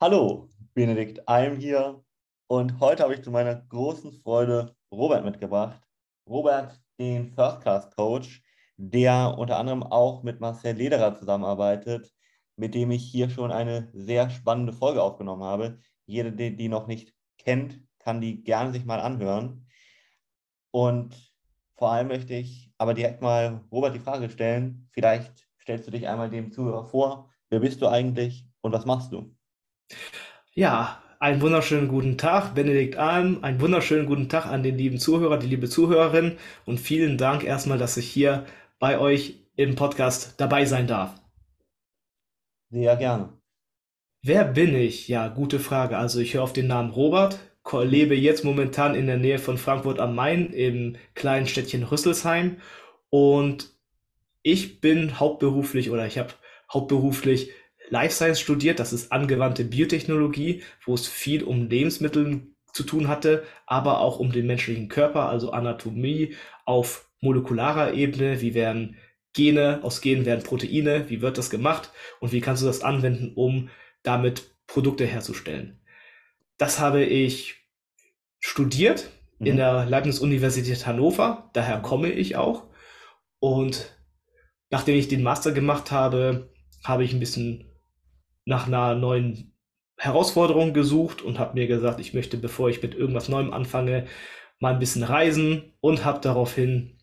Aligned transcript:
Hallo, 0.00 0.48
Benedikt 0.74 1.28
Alm 1.28 1.56
hier 1.56 2.04
und 2.46 2.78
heute 2.78 3.02
habe 3.02 3.14
ich 3.14 3.22
zu 3.24 3.32
meiner 3.32 3.56
großen 3.56 4.12
Freude 4.12 4.76
Robert 4.92 5.24
mitgebracht. 5.24 5.82
Robert, 6.24 6.80
den 7.00 7.32
First 7.32 7.62
Class 7.62 7.90
Coach, 7.96 8.40
der 8.76 9.34
unter 9.36 9.58
anderem 9.58 9.82
auch 9.82 10.22
mit 10.22 10.38
Marcel 10.38 10.76
Lederer 10.76 11.16
zusammenarbeitet, 11.16 12.14
mit 12.54 12.76
dem 12.76 12.92
ich 12.92 13.10
hier 13.10 13.28
schon 13.28 13.50
eine 13.50 13.90
sehr 13.92 14.30
spannende 14.30 14.72
Folge 14.72 15.02
aufgenommen 15.02 15.42
habe. 15.42 15.80
Jeder, 16.06 16.30
der 16.30 16.50
die 16.50 16.68
noch 16.68 16.86
nicht 16.86 17.12
kennt, 17.36 17.80
kann 17.98 18.20
die 18.20 18.44
gerne 18.44 18.70
sich 18.70 18.84
mal 18.84 19.00
anhören. 19.00 19.66
Und 20.70 21.34
vor 21.74 21.90
allem 21.90 22.06
möchte 22.06 22.34
ich 22.34 22.72
aber 22.78 22.94
direkt 22.94 23.20
mal 23.20 23.64
Robert 23.72 23.96
die 23.96 24.00
Frage 24.00 24.30
stellen. 24.30 24.88
Vielleicht 24.92 25.48
stellst 25.60 25.88
du 25.88 25.90
dich 25.90 26.06
einmal 26.06 26.30
dem 26.30 26.52
Zuhörer 26.52 26.84
vor. 26.84 27.32
Wer 27.50 27.58
bist 27.58 27.82
du 27.82 27.88
eigentlich 27.88 28.46
und 28.60 28.70
was 28.70 28.86
machst 28.86 29.10
du? 29.10 29.34
Ja, 30.54 31.02
einen 31.20 31.40
wunderschönen 31.40 31.88
guten 31.88 32.18
Tag, 32.18 32.54
Benedikt 32.54 32.96
Alm. 32.96 33.42
Einen 33.42 33.60
wunderschönen 33.60 34.06
guten 34.06 34.28
Tag 34.28 34.46
an 34.46 34.62
den 34.62 34.76
lieben 34.76 34.98
Zuhörer, 34.98 35.38
die 35.38 35.46
liebe 35.46 35.68
Zuhörerin. 35.68 36.36
Und 36.64 36.80
vielen 36.80 37.16
Dank 37.16 37.44
erstmal, 37.44 37.78
dass 37.78 37.96
ich 37.96 38.08
hier 38.08 38.44
bei 38.78 38.98
euch 38.98 39.36
im 39.56 39.74
Podcast 39.74 40.34
dabei 40.38 40.64
sein 40.64 40.86
darf. 40.86 41.14
Sehr 42.70 42.96
gerne. 42.96 43.32
Wer 44.22 44.44
bin 44.44 44.74
ich? 44.74 45.08
Ja, 45.08 45.28
gute 45.28 45.60
Frage. 45.60 45.96
Also 45.96 46.20
ich 46.20 46.34
höre 46.34 46.42
auf 46.42 46.52
den 46.52 46.66
Namen 46.66 46.90
Robert, 46.90 47.38
lebe 47.72 48.16
jetzt 48.16 48.44
momentan 48.44 48.94
in 48.94 49.06
der 49.06 49.16
Nähe 49.16 49.38
von 49.38 49.58
Frankfurt 49.58 50.00
am 50.00 50.14
Main 50.14 50.52
im 50.52 50.96
kleinen 51.14 51.46
Städtchen 51.46 51.84
Rüsselsheim 51.84 52.60
und 53.10 53.70
ich 54.42 54.80
bin 54.80 55.20
hauptberuflich 55.20 55.90
oder 55.90 56.06
ich 56.06 56.18
habe 56.18 56.32
hauptberuflich 56.72 57.52
Life 57.90 58.14
Science 58.14 58.40
studiert, 58.40 58.80
das 58.80 58.92
ist 58.92 59.12
angewandte 59.12 59.64
Biotechnologie, 59.64 60.62
wo 60.84 60.94
es 60.94 61.06
viel 61.06 61.42
um 61.42 61.68
Lebensmittel 61.68 62.42
zu 62.72 62.82
tun 62.84 63.08
hatte, 63.08 63.44
aber 63.66 64.00
auch 64.00 64.18
um 64.18 64.32
den 64.32 64.46
menschlichen 64.46 64.88
Körper, 64.88 65.28
also 65.28 65.50
Anatomie 65.50 66.36
auf 66.64 67.08
molekularer 67.20 67.94
Ebene, 67.94 68.40
wie 68.40 68.54
werden 68.54 68.96
Gene, 69.32 69.80
aus 69.82 70.00
Genen 70.00 70.26
werden 70.26 70.42
Proteine, 70.42 71.08
wie 71.08 71.20
wird 71.20 71.38
das 71.38 71.50
gemacht 71.50 71.90
und 72.20 72.32
wie 72.32 72.40
kannst 72.40 72.62
du 72.62 72.66
das 72.66 72.82
anwenden, 72.82 73.32
um 73.34 73.70
damit 74.02 74.50
Produkte 74.66 75.06
herzustellen. 75.06 75.80
Das 76.56 76.78
habe 76.78 77.04
ich 77.04 77.56
studiert 78.40 79.10
mhm. 79.38 79.46
in 79.46 79.56
der 79.56 79.86
Leibniz-Universität 79.86 80.86
Hannover, 80.86 81.50
daher 81.52 81.80
komme 81.80 82.10
ich 82.10 82.36
auch. 82.36 82.64
Und 83.40 83.96
nachdem 84.70 84.96
ich 84.96 85.08
den 85.08 85.22
Master 85.22 85.52
gemacht 85.52 85.90
habe, 85.90 86.52
habe 86.84 87.04
ich 87.04 87.12
ein 87.12 87.20
bisschen 87.20 87.67
nach 88.48 88.66
einer 88.66 88.94
neuen 88.94 89.52
Herausforderung 89.98 90.72
gesucht 90.72 91.20
und 91.20 91.38
habe 91.38 91.54
mir 91.54 91.66
gesagt, 91.66 92.00
ich 92.00 92.14
möchte, 92.14 92.38
bevor 92.38 92.70
ich 92.70 92.82
mit 92.82 92.94
irgendwas 92.94 93.28
Neuem 93.28 93.52
anfange, 93.52 94.06
mal 94.58 94.72
ein 94.72 94.78
bisschen 94.78 95.02
reisen 95.02 95.74
und 95.80 96.04
habe 96.04 96.20
daraufhin 96.20 96.98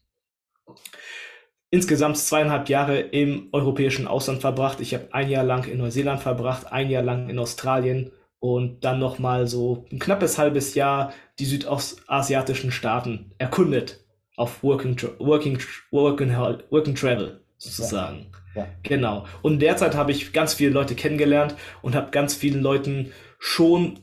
insgesamt 1.70 2.18
zweieinhalb 2.18 2.68
Jahre 2.68 3.00
im 3.00 3.50
europäischen 3.52 4.08
Ausland 4.08 4.42
verbracht. 4.42 4.80
Ich 4.80 4.94
habe 4.96 5.14
ein 5.14 5.30
Jahr 5.30 5.44
lang 5.44 5.66
in 5.66 5.78
Neuseeland 5.78 6.22
verbracht, 6.22 6.72
ein 6.72 6.90
Jahr 6.90 7.04
lang 7.04 7.30
in 7.30 7.38
Australien 7.38 8.12
und 8.40 8.84
dann 8.84 8.98
noch 8.98 9.20
mal 9.20 9.46
so 9.46 9.86
ein 9.92 10.00
knappes 10.00 10.40
halbes 10.40 10.74
Jahr 10.74 11.14
die 11.38 11.46
südostasiatischen 11.46 12.72
Staaten 12.72 13.32
erkundet 13.38 14.04
auf 14.36 14.64
Working, 14.64 15.00
Working, 15.20 15.60
Working, 15.92 16.36
Working 16.36 16.96
Travel 16.96 17.42
sozusagen. 17.58 18.32
Ja. 18.32 18.45
Ja. 18.56 18.68
Genau. 18.84 19.26
Und 19.42 19.60
derzeit 19.60 19.96
habe 19.96 20.12
ich 20.12 20.34
ganz 20.34 20.54
viele 20.54 20.72
Leute 20.72 20.96
kennengelernt 20.96 21.56
und 21.82 21.96
habe 21.96 22.12
ganz 22.12 22.36
vielen 22.36 22.62
Leuten 22.62 23.12
schon 23.40 24.00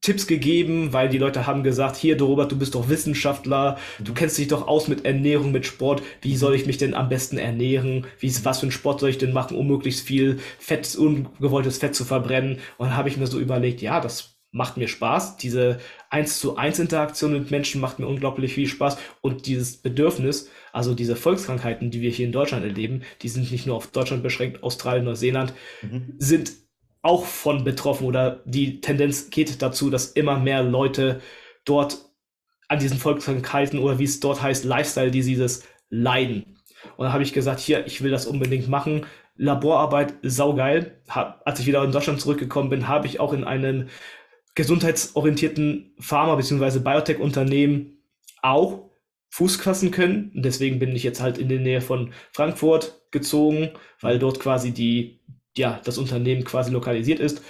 Tipps 0.00 0.28
gegeben, 0.28 0.92
weil 0.92 1.08
die 1.08 1.18
Leute 1.18 1.46
haben 1.46 1.64
gesagt, 1.64 1.96
hier, 1.96 2.20
Robert, 2.20 2.52
du 2.52 2.58
bist 2.58 2.76
doch 2.76 2.88
Wissenschaftler, 2.88 3.78
du 3.98 4.14
kennst 4.14 4.38
dich 4.38 4.46
doch 4.46 4.68
aus 4.68 4.86
mit 4.86 5.04
Ernährung, 5.04 5.50
mit 5.50 5.66
Sport, 5.66 6.02
wie 6.22 6.36
soll 6.36 6.54
ich 6.54 6.66
mich 6.66 6.78
denn 6.78 6.94
am 6.94 7.08
besten 7.08 7.36
ernähren, 7.36 8.06
wie, 8.20 8.32
was 8.44 8.60
für 8.60 8.66
einen 8.66 8.72
Sport 8.72 9.00
soll 9.00 9.10
ich 9.10 9.18
denn 9.18 9.32
machen, 9.32 9.56
um 9.56 9.66
möglichst 9.66 10.06
viel 10.06 10.38
Fett, 10.60 10.94
ungewolltes 10.94 11.78
Fett 11.78 11.96
zu 11.96 12.04
verbrennen 12.04 12.60
und 12.78 12.88
dann 12.88 12.96
habe 12.96 13.08
ich 13.08 13.16
mir 13.16 13.26
so 13.26 13.40
überlegt, 13.40 13.82
ja, 13.82 14.00
das 14.00 14.38
macht 14.50 14.76
mir 14.76 14.88
Spaß. 14.88 15.36
Diese 15.36 15.78
1 16.10 16.40
zu 16.40 16.56
1 16.56 16.78
Interaktion 16.78 17.32
mit 17.32 17.50
Menschen 17.50 17.80
macht 17.80 17.98
mir 17.98 18.06
unglaublich 18.06 18.54
viel 18.54 18.66
Spaß. 18.66 18.98
Und 19.20 19.46
dieses 19.46 19.76
Bedürfnis, 19.76 20.50
also 20.72 20.94
diese 20.94 21.16
Volkskrankheiten, 21.16 21.90
die 21.90 22.00
wir 22.00 22.10
hier 22.10 22.26
in 22.26 22.32
Deutschland 22.32 22.64
erleben, 22.64 23.02
die 23.22 23.28
sind 23.28 23.50
nicht 23.50 23.66
nur 23.66 23.76
auf 23.76 23.88
Deutschland 23.88 24.22
beschränkt, 24.22 24.62
Australien, 24.62 25.04
Neuseeland, 25.04 25.52
mhm. 25.82 26.14
sind 26.18 26.52
auch 27.02 27.24
von 27.24 27.64
betroffen 27.64 28.06
oder 28.06 28.42
die 28.44 28.80
Tendenz 28.80 29.30
geht 29.30 29.62
dazu, 29.62 29.88
dass 29.90 30.12
immer 30.12 30.38
mehr 30.38 30.62
Leute 30.62 31.20
dort 31.64 31.98
an 32.68 32.78
diesen 32.78 32.98
Volkskrankheiten 32.98 33.78
oder 33.78 33.98
wie 33.98 34.04
es 34.04 34.20
dort 34.20 34.42
heißt, 34.42 34.64
Lifestyle 34.64 35.10
Diseases 35.10 35.64
leiden. 35.90 36.58
Und 36.96 37.06
da 37.06 37.12
habe 37.12 37.22
ich 37.22 37.32
gesagt, 37.32 37.60
hier, 37.60 37.86
ich 37.86 38.02
will 38.02 38.10
das 38.10 38.26
unbedingt 38.26 38.68
machen. 38.68 39.06
Laborarbeit, 39.36 40.14
saugeil. 40.22 41.00
Hab, 41.08 41.42
als 41.46 41.60
ich 41.60 41.66
wieder 41.66 41.82
in 41.82 41.92
Deutschland 41.92 42.20
zurückgekommen 42.20 42.70
bin, 42.70 42.88
habe 42.88 43.06
ich 43.06 43.20
auch 43.20 43.32
in 43.32 43.44
einem 43.44 43.88
gesundheitsorientierten 44.58 45.92
Pharma- 46.00 46.34
bzw. 46.34 46.80
Biotech-Unternehmen 46.80 48.02
auch 48.42 48.90
Fuß 49.30 49.54
fassen 49.54 49.92
können. 49.92 50.32
Und 50.34 50.44
deswegen 50.44 50.80
bin 50.80 50.96
ich 50.96 51.04
jetzt 51.04 51.22
halt 51.22 51.38
in 51.38 51.48
die 51.48 51.60
Nähe 51.60 51.80
von 51.80 52.12
Frankfurt 52.32 53.00
gezogen, 53.12 53.70
weil 54.00 54.18
dort 54.18 54.40
quasi 54.40 54.72
die, 54.72 55.20
ja, 55.56 55.80
das 55.84 55.96
Unternehmen 55.96 56.42
quasi 56.42 56.72
lokalisiert 56.72 57.20
ist. 57.20 57.40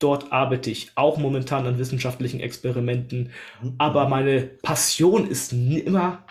Dort 0.00 0.32
arbeite 0.32 0.72
ich 0.72 0.90
auch 0.96 1.18
momentan 1.18 1.68
an 1.68 1.78
wissenschaftlichen 1.78 2.40
Experimenten. 2.40 3.30
Mhm. 3.62 3.74
Aber 3.78 4.08
meine 4.08 4.40
Passion 4.40 5.30
ist 5.30 5.52
immer 5.52 6.26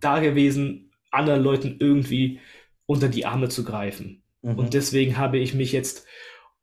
da 0.00 0.18
gewesen, 0.18 0.90
anderen 1.12 1.44
Leuten 1.44 1.76
irgendwie 1.78 2.40
unter 2.86 3.06
die 3.06 3.24
Arme 3.24 3.48
zu 3.48 3.62
greifen. 3.62 4.24
Mhm. 4.42 4.58
Und 4.58 4.74
deswegen 4.74 5.16
habe 5.16 5.38
ich 5.38 5.54
mich 5.54 5.70
jetzt 5.70 6.06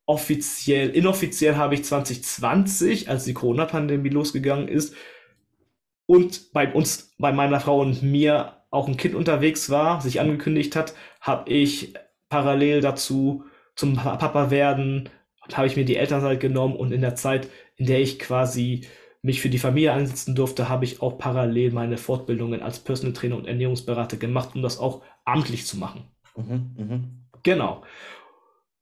offiziell, 0.08 0.90
inoffiziell 0.90 1.58
habe 1.58 1.76
ich 1.76 1.86
2020, 1.86 3.10
als 3.10 3.26
die 3.26 3.36
Corona-Pandemie 3.36 4.10
losgegangen 4.10 4.70
ist 4.70 4.96
und 6.06 6.54
bei 6.54 6.72
uns, 6.74 7.14
bei 7.18 7.32
meiner 7.32 7.60
Frau 7.60 7.82
und 7.82 8.02
mir 8.02 8.64
auch 8.72 8.88
ein 8.88 8.98
Kind 8.98 9.16
unterwegs 9.16 9.70
war, 9.70 10.02
sich 10.02 10.20
angekündigt 10.20 10.76
hat, 10.76 10.94
habe 11.22 11.52
ich 11.52 11.94
parallel 12.30 12.82
dazu 12.82 13.46
zum 13.76 13.96
Papa 13.96 14.50
werden, 14.50 15.10
habe 15.54 15.68
ich 15.68 15.76
mir 15.76 15.86
die 15.86 15.98
Elternzeit 15.98 16.40
genommen 16.40 16.76
und 16.76 16.92
in 16.92 17.02
der 17.02 17.16
Zeit, 17.16 17.50
in 17.76 17.86
der 17.86 18.00
ich 18.02 18.20
quasi 18.20 18.88
mich 19.22 19.42
für 19.42 19.50
die 19.50 19.60
Familie 19.60 19.94
einsetzen 19.94 20.36
durfte, 20.36 20.70
habe 20.70 20.86
ich 20.86 21.02
auch 21.02 21.18
parallel 21.18 21.72
meine 21.72 21.98
Fortbildungen 21.98 22.62
als 22.62 22.80
Personal 22.80 23.14
Trainer 23.14 23.36
und 23.36 23.48
Ernährungsberater 23.48 24.18
gemacht, 24.18 24.56
um 24.56 24.62
das 24.62 24.80
auch 24.80 25.04
amtlich 25.26 25.66
zu 25.66 25.78
machen. 25.78 26.06
Mhm, 26.36 26.76
mh. 26.78 27.00
Genau. 27.44 27.84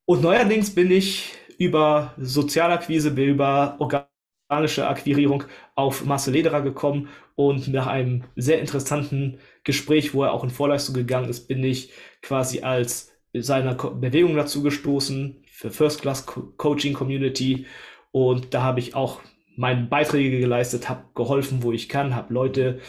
Und 0.06 0.22
neuerdings 0.22 0.74
bin 0.74 0.92
ich 0.92 1.34
über 1.58 2.14
Sozialakquise, 2.18 3.10
über 3.10 3.78
organische 3.80 4.88
Akquirierung 4.88 5.46
auf 5.76 6.06
Marcel 6.06 6.34
Lederer 6.34 6.62
gekommen 6.62 7.10
und 7.36 7.68
nach 7.70 7.88
einem 7.88 8.24
sehr 8.36 8.60
interessanten 8.60 9.40
Gespräch, 9.64 10.14
wo 10.14 10.24
er 10.24 10.34
auch 10.34 10.44
in 10.44 10.52
Vorleistung 10.52 10.94
gegangen 10.94 11.30
ist, 11.30 11.48
bin 11.48 11.64
ich 11.64 11.92
quasi 12.22 12.62
als 12.62 13.14
seiner 13.34 13.74
Bewegung 13.74 14.36
dazu 14.36 14.62
gestoßen 14.62 15.44
für 15.48 15.72
First 15.72 16.02
Class 16.02 16.26
Coaching 16.26 16.94
Community 16.94 17.66
und 18.12 18.54
da 18.54 18.62
habe 18.62 18.80
ich 18.80 18.96
auch 18.96 19.22
meine 19.58 19.88
Beiträge 19.88 20.40
geleistet, 20.40 20.88
habe 20.90 21.06
geholfen, 21.16 21.64
wo 21.64 21.72
ich 21.72 21.90
kann, 21.90 22.16
habe 22.16 22.34
Leute 22.34 22.80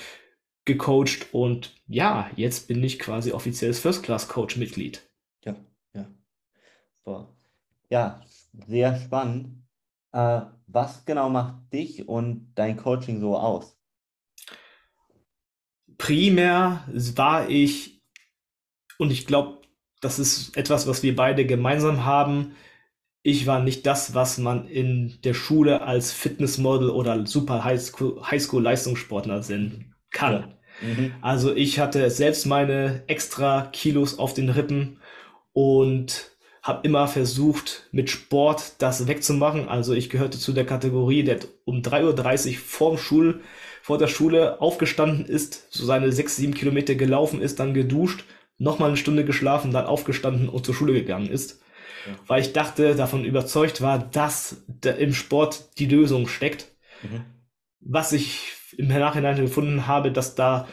gecoacht 0.67 1.29
und 1.33 1.75
ja, 1.89 2.31
jetzt 2.37 2.69
bin 2.69 2.83
ich 2.85 2.99
quasi 2.99 3.33
offizielles 3.33 3.81
First 3.81 4.03
Class 4.03 4.29
Coach 4.29 4.57
Mitglied. 4.57 5.03
Super. 7.07 7.29
Ja, 7.89 8.21
sehr 8.67 8.97
spannend. 8.99 9.63
Äh, 10.13 10.41
was 10.67 11.05
genau 11.05 11.31
macht 11.31 11.73
dich 11.73 12.09
und 12.09 12.53
dein 12.57 12.77
Coaching 12.77 13.21
so 13.21 13.37
aus? 13.37 13.79
Primär 15.99 16.85
war 16.89 17.49
ich, 17.49 18.03
und 18.99 19.13
ich 19.13 19.27
glaube, 19.27 19.63
das 20.01 20.19
ist 20.19 20.57
etwas, 20.57 20.89
was 20.89 21.03
wir 21.03 21.15
beide 21.15 21.47
gemeinsam 21.47 22.05
haben. 22.05 22.57
Ich 23.23 23.47
war 23.47 23.63
nicht 23.63 23.87
das, 23.87 24.15
was 24.15 24.39
man 24.39 24.67
in 24.69 25.19
der 25.23 25.35
Schule 25.35 25.83
als 25.83 26.13
Fitnessmodel 26.13 26.91
oder 26.91 27.25
super 27.27 27.65
Highschool-Leistungssportler 27.65 29.43
sehen 29.43 29.95
kann. 30.11 30.33
Ja. 30.33 30.89
Mhm. 30.89 31.15
Also 31.23 31.55
ich 31.55 31.79
hatte 31.79 32.11
selbst 32.11 32.47
meine 32.47 33.05
extra 33.07 33.67
Kilos 33.73 34.19
auf 34.19 34.35
den 34.35 34.51
Rippen 34.51 35.01
und 35.53 36.36
habe 36.67 36.87
immer 36.87 37.07
versucht, 37.07 37.89
mit 37.93 38.11
Sport 38.11 38.75
das 38.79 39.07
wegzumachen. 39.07 39.69
Also 39.69 39.93
ich 39.93 40.11
gehörte 40.11 40.37
zu 40.39 40.53
der 40.53 40.67
Kategorie, 40.67 41.23
der 41.23 41.39
um 41.65 41.81
3.30 41.81 42.49
Uhr 42.49 42.55
vor, 42.57 42.99
Schul, 42.99 43.41
vor 43.83 43.99
der 43.99 44.09
Schule 44.09 44.61
aufgestanden 44.61 45.27
ist, 45.27 45.69
so 45.71 45.87
seine 45.87 46.11
6, 46.11 46.37
7 46.37 46.55
Kilometer 46.55 46.97
gelaufen 46.97 47.41
ist, 47.41 47.61
dann 47.61 47.73
geduscht, 47.73 48.25
nochmal 48.59 48.89
eine 48.89 48.97
Stunde 48.97 49.25
geschlafen, 49.25 49.71
dann 49.71 49.87
aufgestanden 49.87 50.49
und 50.49 50.67
zur 50.67 50.75
Schule 50.75 50.93
gegangen 50.93 51.29
ist. 51.29 51.63
weil 52.27 52.41
ich 52.41 52.53
dachte, 52.53 52.95
davon 52.95 53.25
überzeugt 53.25 53.81
war, 53.81 53.99
dass 53.99 54.65
im 54.99 55.13
Sport 55.13 55.79
die 55.79 55.87
Lösung 55.87 56.29
steckt. 56.29 56.69
Mhm. 57.03 57.25
Was 57.81 58.13
ich 58.13 58.53
im 58.77 58.89
Nachhinein 58.89 59.37
gefunden 59.37 59.87
habe, 59.87 60.11
dass 60.11 60.35
da 60.35 60.69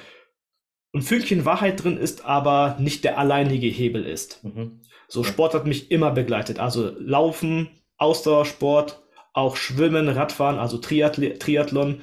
ein 0.94 1.01
Fünkchen 1.01 1.45
Wahrheit 1.45 1.84
drin 1.84 1.98
ist, 1.98 2.25
aber 2.25 2.78
nicht 2.80 3.04
der 3.04 3.18
alleinige 3.18 3.68
Hebel 3.68 4.06
ist. 4.06 4.44
Mhm. 4.44 4.81
So, 5.13 5.24
Sport 5.24 5.54
hat 5.54 5.68
mich 5.68 5.92
immer 5.92 6.10
begleitet. 6.10 6.57
Also 6.57 6.89
Laufen, 6.98 7.69
Ausdauersport, 7.98 9.04
auch 9.33 9.57
Schwimmen, 9.57 10.10
Radfahren, 10.10 10.57
also 10.57 10.80
Triathl 10.80 11.38
Triathlon 11.38 12.01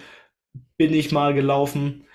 bin 0.77 0.95
ich 0.95 1.11
mal 1.11 1.35
gelaufen 1.35 2.07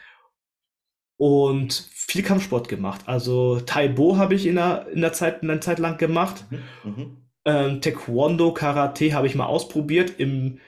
und 1.18 1.74
viel 1.92 2.24
Kampfsport 2.24 2.70
gemacht. 2.70 3.02
Also 3.08 3.60
Taibo 3.60 4.16
habe 4.16 4.36
ich 4.36 4.46
in 4.46 4.56
der, 4.56 4.88
in 4.88 5.02
der 5.02 5.12
Zeit, 5.12 5.44
eine 5.44 5.60
Zeit 5.60 5.80
lang 5.80 5.98
gemacht. 5.98 6.46
Mhm. 6.50 6.90
Mhm. 6.90 7.18
Ähm, 7.44 7.82
Taekwondo, 7.82 8.54
Karate 8.54 9.14
habe 9.14 9.28
ich 9.28 9.36
mal 9.36 9.48
ausprobiert. 9.48 10.14
Im, 10.18 10.62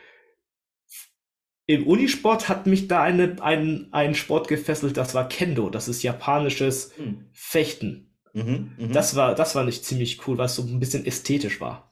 Im 1.68 1.88
Unisport 1.88 2.50
hat 2.50 2.68
mich 2.68 2.90
da 2.90 3.02
eine, 3.02 3.42
ein, 3.42 3.88
ein 3.92 4.14
Sport 4.14 4.50
gefesselt, 4.50 4.98
das 4.98 5.16
war 5.16 5.30
Kendo. 5.30 5.70
Das 5.70 5.88
ist 5.88 6.04
japanisches 6.04 6.92
mhm. 6.98 7.30
Fechten. 7.32 8.07
Mhm, 8.38 8.72
mh. 8.78 8.94
Das, 8.94 9.16
war, 9.16 9.34
das 9.34 9.56
war 9.56 9.64
nicht 9.64 9.84
ziemlich 9.84 10.28
cool, 10.28 10.38
weil 10.38 10.46
es 10.46 10.56
so 10.56 10.62
ein 10.62 10.80
bisschen 10.80 11.06
ästhetisch 11.06 11.60
war. 11.60 11.90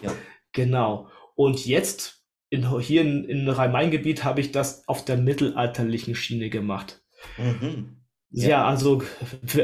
Ja. 0.00 0.12
Genau. 0.52 1.08
Und 1.34 1.66
jetzt, 1.66 2.22
in, 2.50 2.78
hier 2.80 3.02
in, 3.02 3.24
in 3.24 3.48
Rhein-Main-Gebiet, 3.48 4.24
habe 4.24 4.40
ich 4.40 4.52
das 4.52 4.88
auf 4.88 5.04
der 5.04 5.16
mittelalterlichen 5.16 6.14
Schiene 6.14 6.50
gemacht. 6.50 7.02
Mhm. 7.36 7.96
Ja. 8.30 8.48
ja, 8.48 8.66
also 8.66 9.02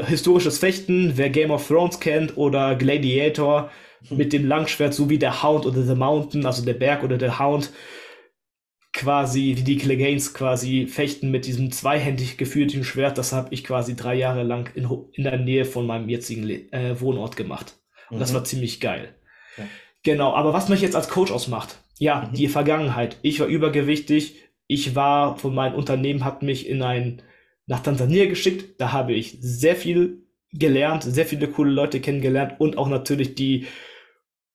historisches 0.07 0.59
Fechten, 0.59 1.13
wer 1.15 1.31
Game 1.31 1.49
of 1.49 1.67
Thrones 1.67 1.99
kennt 1.99 2.37
oder 2.37 2.75
Gladiator 2.75 3.71
mhm. 4.07 4.17
mit 4.17 4.31
dem 4.31 4.47
Langschwert, 4.47 4.93
so 4.93 5.09
wie 5.09 5.17
der 5.17 5.41
Hound 5.41 5.65
oder 5.65 5.81
The 5.81 5.95
Mountain, 5.95 6.45
also 6.45 6.63
der 6.63 6.75
Berg 6.75 7.03
oder 7.03 7.17
der 7.17 7.39
Hound, 7.39 7.71
quasi 8.99 9.55
wie 9.55 9.63
die 9.63 9.77
Cleganes 9.77 10.33
quasi 10.33 10.85
fechten 10.85 11.31
mit 11.31 11.45
diesem 11.45 11.71
zweihändig 11.71 12.37
geführten 12.37 12.83
Schwert. 12.83 13.17
Das 13.17 13.31
habe 13.31 13.53
ich 13.53 13.63
quasi 13.63 13.95
drei 13.95 14.15
Jahre 14.15 14.43
lang 14.43 14.69
in, 14.75 14.89
in 15.13 15.23
der 15.23 15.37
Nähe 15.37 15.63
von 15.63 15.87
meinem 15.87 16.09
jetzigen 16.09 16.49
äh, 16.49 16.99
Wohnort 16.99 17.37
gemacht. 17.37 17.77
Und 18.09 18.17
mhm. 18.17 18.19
das 18.19 18.33
war 18.33 18.43
ziemlich 18.43 18.81
geil. 18.81 19.15
Ja. 19.57 19.63
Genau, 20.03 20.33
aber 20.33 20.51
was 20.51 20.67
mich 20.67 20.81
jetzt 20.81 20.97
als 20.97 21.07
Coach 21.07 21.31
ausmacht, 21.31 21.79
ja, 21.97 22.27
mhm. 22.29 22.35
die 22.35 22.49
Vergangenheit. 22.49 23.17
Ich 23.21 23.39
war 23.39 23.47
übergewichtig. 23.47 24.35
Ich 24.67 24.95
war 24.95 25.37
von 25.37 25.55
meinem 25.55 25.75
Unternehmen, 25.75 26.25
hat 26.25 26.43
mich 26.43 26.67
in 26.67 26.81
ein, 26.81 27.21
nach 27.67 27.79
Tansania 27.79 28.25
geschickt. 28.25 28.81
Da 28.81 28.91
habe 28.91 29.13
ich 29.13 29.37
sehr 29.39 29.77
viel 29.77 30.23
gelernt, 30.51 31.03
sehr 31.03 31.25
viele 31.25 31.47
coole 31.47 31.71
Leute 31.71 32.01
kennengelernt 32.01 32.59
und 32.59 32.77
auch 32.77 32.89
natürlich 32.89 33.35
die 33.35 33.65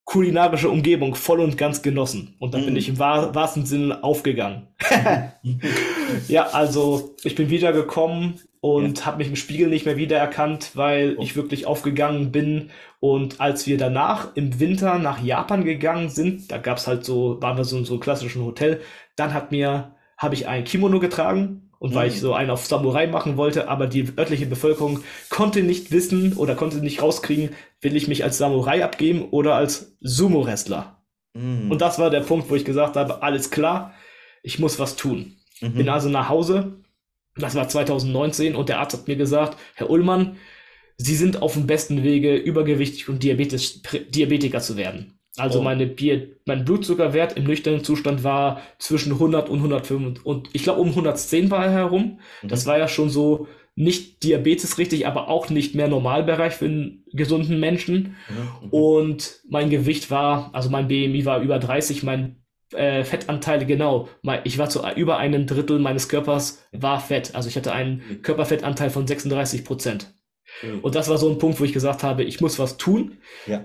kulinarische 0.05 0.69
Umgebung 0.69 1.15
voll 1.15 1.41
und 1.41 1.56
ganz 1.56 1.83
genossen. 1.83 2.37
Und 2.39 2.55
da 2.55 2.59
mm. 2.59 2.67
bin 2.67 2.77
ich 2.77 2.89
im 2.89 2.99
wahr, 2.99 3.35
wahrsten 3.35 3.65
Sinne 3.65 4.05
aufgegangen. 4.05 4.69
ja, 6.29 6.49
also 6.49 7.15
ich 7.25 7.35
bin 7.35 7.49
wiedergekommen 7.49 8.41
und 8.61 9.01
ja. 9.01 9.06
habe 9.06 9.19
mich 9.19 9.29
im 9.29 9.37
Spiegel 9.37 9.69
nicht 9.69 9.87
mehr 9.87 9.97
wiedererkannt, 9.97 10.73
weil 10.75 11.17
oh. 11.19 11.23
ich 11.23 11.37
wirklich 11.37 11.67
aufgegangen 11.67 12.33
bin. 12.33 12.71
Und 13.01 13.41
als 13.41 13.67
wir 13.67 13.79
danach 13.79 14.29
im 14.35 14.61
Winter 14.61 14.99
nach 14.99 15.23
Japan 15.23 15.65
gegangen 15.65 16.11
sind, 16.11 16.53
da 16.53 16.59
gab's 16.59 16.87
halt 16.87 17.05
so, 17.05 17.41
waren 17.41 17.56
wir 17.56 17.65
so 17.65 17.79
in 17.79 17.85
so 17.85 17.95
einem 17.95 18.01
klassischen 18.01 18.45
Hotel, 18.45 18.81
dann 19.17 19.33
hat 19.33 19.53
mir, 19.53 19.95
habe 20.19 20.35
ich 20.35 20.47
ein 20.47 20.65
Kimono 20.65 21.01
getragen 21.01 21.63
und 21.84 21.90
mhm. 21.90 21.96
weil 21.96 22.08
ich 22.08 22.14
mhm. 22.14 22.20
so 22.20 22.32
einen 22.32 22.48
auf 22.48 22.64
Samurai 22.64 23.06
machen 23.06 23.36
wollte, 23.36 23.69
aber 23.69 23.86
die 23.86 24.08
örtliche 24.16 24.46
Bevölkerung 24.46 25.00
konnte 25.28 25.62
nicht 25.62 25.92
wissen 25.92 26.32
oder 26.32 26.54
konnte 26.54 26.78
nicht 26.78 27.02
rauskriegen, 27.02 27.50
will 27.82 27.94
ich 27.94 28.08
mich 28.08 28.25
als 28.25 28.38
Samurai 28.38 28.82
abgeben 28.82 29.28
oder 29.32 29.54
als 29.54 29.94
Sumo-Wrestler. 30.00 31.04
Mhm. 31.34 31.70
Und 31.70 31.82
das 31.82 31.98
war 31.98 32.08
der 32.08 32.20
Punkt, 32.20 32.48
wo 32.48 32.54
ich 32.54 32.64
gesagt 32.64 32.96
habe, 32.96 33.22
alles 33.22 33.50
klar, 33.50 33.92
ich 34.42 34.58
muss 34.58 34.78
was 34.78 34.96
tun. 34.96 35.36
Mhm. 35.60 35.75
Bin 35.75 35.88
also 35.90 36.08
nach 36.08 36.31
Hause, 36.31 36.78
das 37.36 37.54
war 37.54 37.69
2019 37.69 38.56
und 38.56 38.70
der 38.70 38.81
Arzt 38.81 38.96
hat 38.96 39.06
mir 39.06 39.16
gesagt, 39.16 39.58
Herr 39.75 39.90
Ullmann, 39.90 40.38
Sie 40.96 41.16
sind 41.16 41.42
auf 41.42 41.52
dem 41.52 41.66
besten 41.66 42.02
Wege, 42.02 42.34
übergewichtig 42.34 43.10
und 43.10 43.22
Diabetes, 43.22 43.82
Diabetiker 44.08 44.60
zu 44.60 44.78
werden. 44.78 45.19
Also 45.36 45.60
oh. 45.60 45.62
meine 45.62 45.86
Bier, 45.86 46.36
mein 46.46 46.64
Blutzuckerwert 46.64 47.36
im 47.36 47.44
nüchternen 47.44 47.82
Zustand 47.82 48.22
war 48.22 48.60
zwischen 48.78 49.12
100 49.12 49.48
und 49.48 49.58
105 49.58 50.25
und 50.25 50.48
ich 50.52 50.62
glaube 50.62 50.81
um 50.81 50.90
110 50.90 51.50
war 51.50 51.64
er 51.64 51.72
herum. 51.72 52.20
Mhm. 52.42 52.48
Das 52.48 52.66
war 52.66 52.78
ja 52.78 52.86
schon 52.86 53.10
so 53.10 53.48
nicht 53.76 54.22
Diabetes 54.22 54.78
richtig, 54.78 55.06
aber 55.06 55.28
auch 55.28 55.50
nicht 55.50 55.75
mehr 55.75 55.88
Normalbereich 55.88 56.54
für 56.54 56.66
einen 56.66 57.04
gesunden 57.12 57.58
Menschen. 57.58 58.14
Mhm. 58.28 58.69
Und 58.70 59.40
mein 59.48 59.70
Gewicht 59.70 60.10
war, 60.10 60.50
also 60.52 60.70
mein 60.70 60.86
BMI 60.86 61.25
war 61.25 61.40
über 61.40 61.58
30, 61.58 62.04
mein 62.04 62.36
äh, 62.72 63.04
Fettanteile 63.04 63.66
genau. 63.66 64.08
Ich 64.44 64.58
war 64.58 64.69
zu 64.69 64.82
über 64.96 65.19
einem 65.19 65.46
Drittel 65.46 65.78
meines 65.78 66.08
Körpers 66.08 66.64
war 66.72 67.00
Fett. 67.00 67.34
Also 67.34 67.48
ich 67.48 67.56
hatte 67.56 67.72
einen 67.72 68.02
mhm. 68.08 68.22
Körperfettanteil 68.22 68.90
von 68.90 69.06
36 69.06 69.64
Prozent. 69.64 70.14
Mhm. 70.62 70.81
Und 70.81 70.94
das 70.94 71.08
war 71.08 71.19
so 71.19 71.28
ein 71.28 71.38
Punkt, 71.38 71.58
wo 71.58 71.64
ich 71.64 71.72
gesagt 71.72 72.02
habe, 72.04 72.22
ich 72.22 72.40
muss 72.40 72.58
was 72.58 72.76
tun. 72.76 73.19
Ja. 73.46 73.64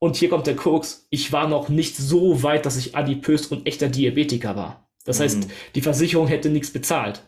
Und 0.00 0.16
hier 0.16 0.30
kommt 0.30 0.46
der 0.46 0.56
Koks. 0.56 1.06
Ich 1.10 1.30
war 1.30 1.46
noch 1.46 1.68
nicht 1.68 1.96
so 1.96 2.42
weit, 2.42 2.66
dass 2.66 2.78
ich 2.78 2.96
adipös 2.96 3.46
und 3.46 3.66
echter 3.66 3.88
Diabetiker 3.88 4.56
war. 4.56 4.90
Das 5.04 5.18
mhm. 5.18 5.22
heißt, 5.24 5.48
die 5.74 5.82
Versicherung 5.82 6.26
hätte 6.26 6.48
nichts 6.48 6.72
bezahlt. 6.72 7.22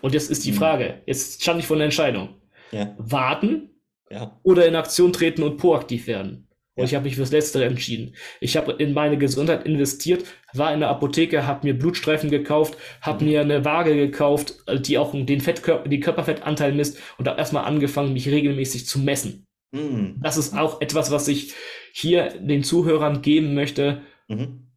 Und 0.00 0.14
jetzt 0.14 0.30
ist 0.30 0.44
die 0.44 0.52
mhm. 0.52 0.56
Frage, 0.56 1.02
jetzt 1.04 1.42
stand 1.42 1.60
ich 1.60 1.66
vor 1.66 1.76
der 1.76 1.86
Entscheidung. 1.86 2.30
Ja. 2.70 2.94
Warten 2.96 3.70
ja. 4.08 4.38
oder 4.44 4.66
in 4.66 4.76
Aktion 4.76 5.12
treten 5.12 5.42
und 5.42 5.58
proaktiv 5.58 6.06
werden. 6.06 6.48
Und 6.74 6.82
ja. 6.82 6.84
ich 6.84 6.94
habe 6.94 7.04
mich 7.04 7.16
fürs 7.16 7.32
Letztere 7.32 7.66
entschieden. 7.66 8.14
Ich 8.40 8.56
habe 8.56 8.72
in 8.72 8.94
meine 8.94 9.18
Gesundheit 9.18 9.66
investiert, 9.66 10.24
war 10.54 10.72
in 10.72 10.80
der 10.80 10.88
Apotheke, 10.88 11.46
habe 11.46 11.66
mir 11.66 11.78
Blutstreifen 11.78 12.30
gekauft, 12.30 12.78
habe 13.00 13.24
mhm. 13.24 13.30
mir 13.30 13.40
eine 13.40 13.64
Waage 13.64 13.96
gekauft, 13.96 14.64
die 14.86 14.96
auch 14.96 15.12
den 15.12 15.40
Fettkörper, 15.40 15.88
die 15.88 16.00
Körperfettanteil 16.00 16.72
misst 16.72 16.98
und 17.18 17.28
habe 17.28 17.38
erstmal 17.38 17.64
angefangen, 17.64 18.12
mich 18.12 18.28
regelmäßig 18.28 18.86
zu 18.86 19.00
messen. 19.00 19.44
Mhm. 19.72 20.20
Das 20.22 20.36
ist 20.36 20.56
auch 20.56 20.80
etwas, 20.80 21.10
was 21.10 21.28
ich 21.28 21.54
hier 21.92 22.30
den 22.40 22.64
Zuhörern 22.64 23.22
geben 23.22 23.54
möchte. 23.54 24.02
Mhm. 24.28 24.68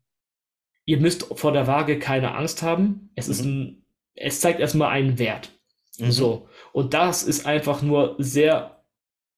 Ihr 0.86 1.00
müsst 1.00 1.24
vor 1.36 1.52
der 1.52 1.68
Waage 1.68 1.98
keine 1.98 2.36
Angst 2.36 2.62
haben. 2.62 3.10
Es 3.16 3.28
mhm. 3.28 3.32
ist 3.32 3.46
ein, 3.46 3.86
es 4.16 4.40
zeigt 4.42 4.60
erstmal 4.60 4.90
einen 4.90 5.18
Wert. 5.18 5.52
Mhm. 5.98 6.12
So. 6.12 6.50
Und 6.74 6.94
das 6.94 7.24
ist 7.24 7.46
einfach 7.46 7.82
nur 7.82 8.16
sehr, 8.20 8.84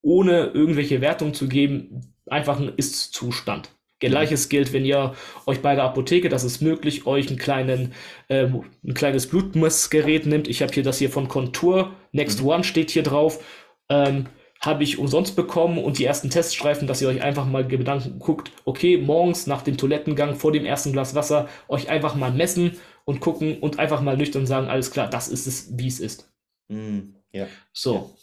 ohne 0.01 0.47
irgendwelche 0.47 1.01
Wertung 1.01 1.33
zu 1.33 1.47
geben, 1.47 2.13
einfach 2.25 2.59
ein 2.59 2.73
Ist-Zustand. 2.75 3.69
Gleiches 3.99 4.45
mhm. 4.45 4.49
gilt, 4.49 4.73
wenn 4.73 4.85
ihr 4.85 5.15
euch 5.45 5.61
bei 5.61 5.75
der 5.75 5.83
Apotheke, 5.83 6.29
das 6.29 6.43
ist 6.43 6.61
möglich, 6.61 7.05
euch 7.05 7.27
einen 7.29 7.37
kleinen, 7.37 7.93
äh, 8.27 8.45
ein 8.45 8.93
kleines 8.93 9.27
Blutmessgerät 9.27 10.25
nimmt. 10.25 10.47
Ich 10.47 10.61
habe 10.61 10.73
hier 10.73 10.83
das 10.83 10.99
hier 10.99 11.09
von 11.09 11.27
Contour. 11.27 11.95
Next 12.11 12.41
mhm. 12.41 12.47
One 12.47 12.63
steht 12.63 12.91
hier 12.91 13.03
drauf. 13.03 13.43
Ähm, 13.89 14.25
habe 14.59 14.83
ich 14.83 14.97
umsonst 14.97 15.35
bekommen 15.35 15.77
und 15.77 15.99
die 15.99 16.05
ersten 16.05 16.29
Teststreifen, 16.29 16.87
dass 16.87 17.01
ihr 17.01 17.07
euch 17.07 17.21
einfach 17.21 17.45
mal 17.45 17.67
Gedanken 17.67 18.19
guckt, 18.19 18.51
okay, 18.65 18.97
morgens 18.97 19.47
nach 19.47 19.61
dem 19.61 19.77
Toilettengang 19.77 20.35
vor 20.35 20.51
dem 20.51 20.65
ersten 20.65 20.91
Glas 20.91 21.15
Wasser 21.15 21.47
euch 21.67 21.89
einfach 21.89 22.15
mal 22.15 22.31
messen 22.31 22.77
und 23.05 23.19
gucken 23.19 23.59
und 23.59 23.79
einfach 23.79 24.01
mal 24.01 24.17
nüchtern 24.17 24.47
sagen, 24.47 24.67
alles 24.67 24.91
klar, 24.91 25.09
das 25.09 25.27
ist 25.27 25.47
es, 25.47 25.77
wie 25.77 25.87
es 25.87 25.99
ist. 25.99 26.31
Mm, 26.67 27.13
ja. 27.31 27.47
So. 27.71 28.15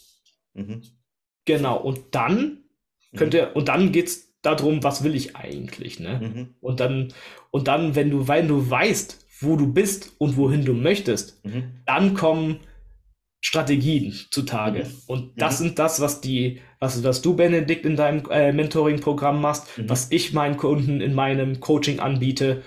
Ja. 0.53 0.63
Mhm. 0.63 0.81
Genau, 1.45 1.77
und 1.77 1.99
dann 2.11 2.63
könnt 3.15 3.33
mhm. 3.33 3.39
ihr, 3.39 3.55
und 3.55 3.67
dann 3.67 3.91
geht's 3.91 4.33
darum, 4.41 4.83
was 4.83 5.03
will 5.03 5.15
ich 5.15 5.35
eigentlich, 5.35 5.99
ne? 5.99 6.19
Mhm. 6.19 6.55
Und 6.59 6.79
dann, 6.79 7.13
und 7.51 7.67
dann, 7.67 7.95
wenn 7.95 8.11
du, 8.11 8.27
weil 8.27 8.47
du 8.47 8.69
weißt, 8.69 9.25
wo 9.41 9.55
du 9.55 9.71
bist 9.71 10.13
und 10.17 10.37
wohin 10.37 10.65
du 10.65 10.73
möchtest, 10.73 11.43
mhm. 11.45 11.81
dann 11.85 12.13
kommen 12.13 12.59
Strategien 13.45 14.11
zutage. 14.31 14.85
Mhm. 14.85 15.01
Und 15.05 15.39
das 15.39 15.59
mhm. 15.59 15.65
sind 15.65 15.79
das, 15.79 16.01
was 16.01 16.19
die, 16.19 16.61
was, 16.79 17.03
was 17.03 17.21
du, 17.21 17.35
Benedikt, 17.35 17.85
in 17.85 17.95
deinem 17.95 18.27
äh, 18.31 18.51
Mentoring-Programm 18.51 19.39
machst, 19.39 19.77
mhm. 19.77 19.87
was 19.87 20.11
ich 20.11 20.33
meinen 20.33 20.57
Kunden 20.57 20.99
in 20.99 21.13
meinem 21.13 21.59
Coaching 21.59 21.99
anbiete. 21.99 22.63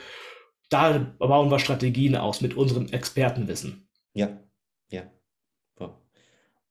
Da 0.69 1.15
bauen 1.19 1.51
wir 1.51 1.59
Strategien 1.59 2.15
aus 2.15 2.43
mit 2.43 2.57
unserem 2.57 2.87
Expertenwissen. 2.91 3.89
Ja, 4.13 4.39
ja. 4.89 5.11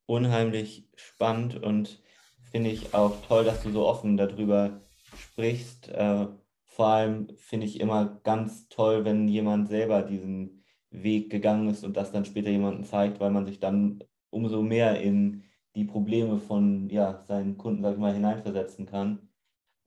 Unheimlich 0.06 0.88
spannend 0.96 1.62
und 1.62 2.02
finde 2.50 2.70
ich 2.70 2.94
auch 2.94 3.22
toll, 3.28 3.44
dass 3.44 3.64
du 3.64 3.74
so 3.74 3.86
offen 3.86 4.16
darüber 4.16 4.88
sprichst. 5.18 5.90
Äh, 5.90 6.28
vor 6.64 6.88
allem 6.88 7.28
finde 7.36 7.66
ich 7.66 7.82
immer 7.82 8.22
ganz 8.24 8.70
toll, 8.70 9.04
wenn 9.04 9.28
jemand 9.28 9.68
selber 9.68 10.02
diesen 10.02 10.57
Weg 10.91 11.29
gegangen 11.29 11.70
ist 11.70 11.84
und 11.84 11.98
das 11.98 12.12
dann 12.12 12.25
später 12.25 12.50
jemandem 12.50 12.84
zeigt, 12.86 13.20
weil 13.20 13.32
man 13.32 13.46
sich 13.46 13.60
dann 13.60 14.03
umso 14.29 14.62
mehr 14.62 15.00
in 15.01 15.44
die 15.75 15.86
Probleme 15.86 16.39
von 16.39 16.89
ja, 16.89 17.24
seinen 17.27 17.58
Kunden, 17.58 17.84
sag 17.84 17.94
ich 17.94 18.00
mal, 18.00 18.13
hineinversetzen 18.13 18.86
kann. 18.86 19.29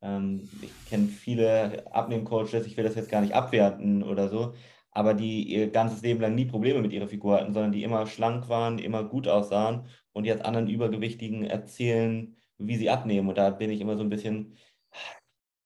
Ähm, 0.03 0.49
ich 0.63 0.71
kenne 0.89 1.09
viele 1.09 1.87
Abnehmcoaches, 1.93 2.67
ich 2.67 2.77
will 2.77 2.85
das 2.85 2.95
jetzt 2.95 3.11
gar 3.11 3.21
nicht 3.21 3.35
abwerten 3.35 4.03
oder 4.03 4.29
so, 4.29 4.55
aber 4.93 5.15
die 5.15 5.45
ihr 5.45 5.71
ganzes 5.71 6.03
Leben 6.03 6.21
lang 6.21 6.35
nie 6.35 6.47
Probleme 6.47 6.81
mit 6.81 6.93
ihrer 6.93 7.09
Figur 7.09 7.37
hatten, 7.37 7.53
sondern 7.53 7.73
die 7.73 7.83
immer 7.83 8.07
schlank 8.07 8.49
waren, 8.49 8.79
immer 8.79 9.05
gut 9.05 9.29
aussahen 9.29 9.87
und 10.13 10.25
jetzt 10.25 10.45
anderen 10.45 10.69
Übergewichtigen 10.69 11.45
erzählen, 11.45 12.37
wie 12.59 12.77
sie 12.77 12.91
abnehmen. 12.91 13.29
Und 13.29 13.39
da 13.39 13.51
bin 13.51 13.71
ich 13.71 13.81
immer 13.81 13.97
so 13.97 14.03
ein 14.03 14.11
bisschen, 14.11 14.57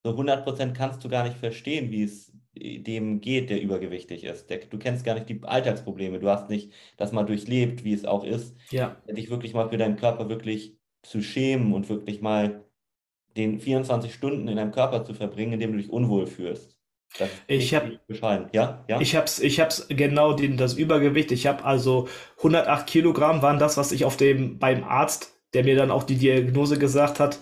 so 0.05 0.12
100% 0.12 0.75
kannst 0.75 1.05
du 1.05 1.09
gar 1.09 1.25
nicht 1.25 1.37
verstehen, 1.37 1.91
wie 1.91 2.03
es 2.05 2.34
dem 2.57 3.21
geht, 3.21 3.51
der 3.51 3.61
übergewichtig 3.61 4.25
ist. 4.25 4.49
Der, 4.51 4.59
du 4.59 4.79
kennst 4.79 5.05
gar 5.05 5.15
nicht 5.15 5.29
die 5.29 5.41
Alltagsprobleme. 5.43 6.21
Du 6.21 6.29
hast 6.29 6.49
nicht 6.49 6.73
das 6.97 7.13
mal 7.13 7.25
durchlebt, 7.25 7.85
wie 7.85 7.93
es 7.93 8.05
auch 8.05 8.25
ist. 8.25 8.57
Ja. 8.71 8.97
Dich 9.09 9.31
wirklich 9.31 9.55
mal 9.55 9.69
für 9.69 9.77
deinen 9.77 9.97
Körper 9.97 10.29
wirklich 10.29 10.77
zu 11.03 11.23
schämen 11.23 11.73
und 11.73 11.89
wirklich 11.89 12.21
mal 12.21 12.65
den 13.37 13.59
24 13.59 14.15
Stunden 14.15 14.49
in 14.49 14.57
deinem 14.57 14.73
Körper 14.73 15.05
zu 15.05 15.15
verbringen, 15.15 15.55
in 15.55 15.61
dem 15.61 15.73
du 15.73 15.79
dich 15.79 15.91
unwohl 15.91 16.27
fühlst. 16.27 16.79
ich 17.47 17.75
habe 17.75 18.01
ja, 18.53 18.85
ja. 18.89 19.01
Ich 19.01 19.15
hab's, 19.15 19.39
ich 19.39 19.61
hab's 19.61 19.87
genau 19.89 20.33
den, 20.33 20.57
das 20.57 20.75
Übergewicht. 20.75 21.33
Ich 21.33 21.47
habe 21.47 21.65
also 21.65 22.09
108 22.39 22.87
Kilogramm 22.87 23.43
waren 23.43 23.59
das, 23.59 23.77
was 23.77 23.93
ich 23.93 24.05
auf 24.05 24.17
dem 24.17 24.59
beim 24.59 24.85
Arzt, 24.85 25.41
der 25.53 25.65
mir 25.65 25.77
dann 25.77 25.91
auch 25.91 26.05
die 26.05 26.17
Diagnose 26.17 26.79
gesagt 26.79 27.21
hat, 27.21 27.39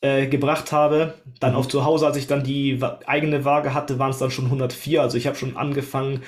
äh, 0.00 0.26
gebracht 0.26 0.72
habe. 0.72 1.14
Dann 1.40 1.52
mhm. 1.52 1.58
auch 1.58 1.66
zu 1.66 1.84
Hause, 1.84 2.06
als 2.06 2.16
ich 2.16 2.26
dann 2.26 2.44
die 2.44 2.80
eigene 3.06 3.44
Waage 3.44 3.74
hatte, 3.74 3.98
waren 3.98 4.10
es 4.10 4.18
dann 4.18 4.30
schon 4.30 4.46
104. 4.46 5.02
Also 5.02 5.16
ich 5.16 5.26
habe 5.26 5.36
schon 5.36 5.56
angefangen 5.56 6.22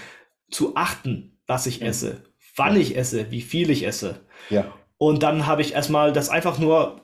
zu 0.51 0.77
achten, 0.77 1.39
was 1.47 1.67
ich 1.67 1.81
mhm. 1.81 1.87
esse, 1.87 2.23
wann 2.57 2.77
ich 2.77 2.97
esse, 2.97 3.31
wie 3.31 3.43
viel 3.43 3.71
ich 3.71 3.87
esse. 3.87 4.21
Ja. 4.49 4.73
Und 5.03 5.23
dann 5.23 5.47
habe 5.47 5.63
ich 5.63 5.73
erstmal 5.73 6.13
das 6.13 6.29
einfach 6.29 6.59
nur 6.59 7.01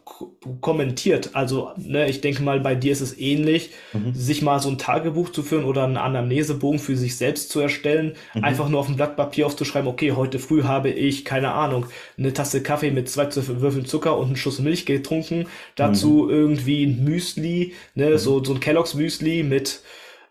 kommentiert. 0.61 1.31
Also, 1.33 1.71
ne, 1.79 2.11
ich 2.11 2.21
denke 2.21 2.43
mal, 2.43 2.61
bei 2.61 2.75
dir 2.75 2.93
ist 2.93 3.01
es 3.01 3.19
ähnlich, 3.19 3.71
mhm. 3.95 4.13
sich 4.13 4.43
mal 4.43 4.61
so 4.61 4.69
ein 4.69 4.77
Tagebuch 4.77 5.31
zu 5.31 5.43
führen 5.43 5.65
oder 5.65 5.85
einen 5.85 5.97
Anamnesebogen 5.97 6.79
für 6.79 6.95
sich 6.95 7.17
selbst 7.17 7.49
zu 7.49 7.59
erstellen. 7.59 8.15
Mhm. 8.35 8.45
Einfach 8.45 8.69
nur 8.69 8.81
auf 8.81 8.91
ein 8.91 8.97
Blatt 8.97 9.17
Papier 9.17 9.47
aufzuschreiben, 9.47 9.89
okay, 9.89 10.13
heute 10.13 10.39
früh 10.39 10.65
habe 10.65 10.91
ich, 10.91 11.25
keine 11.25 11.53
Ahnung, 11.53 11.87
eine 12.19 12.35
Tasse 12.35 12.63
Kaffee 12.63 12.91
mit 12.91 13.09
zwei 13.09 13.35
Würfeln 13.35 13.87
Zucker 13.87 14.19
und 14.19 14.27
einen 14.27 14.37
Schuss 14.37 14.59
Milch 14.59 14.85
getrunken. 14.85 15.47
Dazu 15.75 16.25
mhm. 16.25 16.31
irgendwie 16.31 16.85
ein 16.85 17.03
Müsli, 17.03 17.73
ne, 17.95 18.11
mhm. 18.11 18.19
so, 18.19 18.45
so 18.45 18.53
ein 18.53 18.61
Kelloggs 18.61 18.93
Müsli 18.93 19.43
mit, 19.43 19.81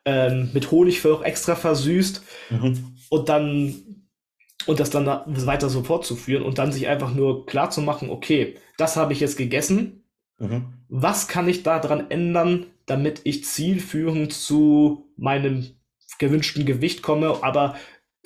ähm, 0.06 0.52
mit 0.54 0.70
Honig 0.70 1.02
für 1.02 1.16
auch 1.16 1.24
extra 1.24 1.56
versüßt. 1.56 2.22
Mhm. 2.52 2.94
Und 3.10 3.28
dann 3.28 3.95
und 4.66 4.80
das 4.80 4.90
dann 4.90 5.08
weiter 5.08 5.70
so 5.70 5.84
fortzuführen 5.84 6.44
und 6.44 6.58
dann 6.58 6.72
sich 6.72 6.88
einfach 6.88 7.14
nur 7.14 7.46
klar 7.46 7.70
zu 7.70 7.82
machen, 7.82 8.10
okay, 8.10 8.56
das 8.78 8.96
habe 8.96 9.14
ich 9.14 9.20
jetzt 9.20 9.38
gegessen. 9.38 10.04
Mhm. 10.38 10.74
Was 10.90 11.28
kann 11.28 11.48
ich 11.48 11.64
daran 11.64 12.10
ändern, 12.12 12.68
damit 12.86 13.22
ich 13.24 13.46
zielführend 13.46 14.34
zu 14.34 15.10
meinem 15.18 15.68
gewünschten 16.20 16.66
Gewicht 16.66 17.02
komme? 17.02 17.40
Aber 17.42 17.76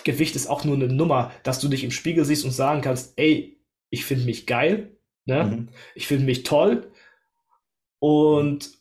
Gewicht 0.03 0.35
ist 0.35 0.47
auch 0.47 0.63
nur 0.63 0.75
eine 0.75 0.87
Nummer, 0.87 1.31
dass 1.43 1.59
du 1.59 1.67
dich 1.67 1.83
im 1.83 1.91
Spiegel 1.91 2.25
siehst 2.25 2.45
und 2.45 2.51
sagen 2.51 2.81
kannst, 2.81 3.13
ey, 3.17 3.59
ich 3.89 4.05
finde 4.05 4.25
mich 4.25 4.45
geil, 4.45 4.97
ne? 5.25 5.43
Mhm. 5.43 5.69
ich 5.95 6.07
finde 6.07 6.25
mich 6.25 6.43
toll 6.43 6.91
und 7.99 8.78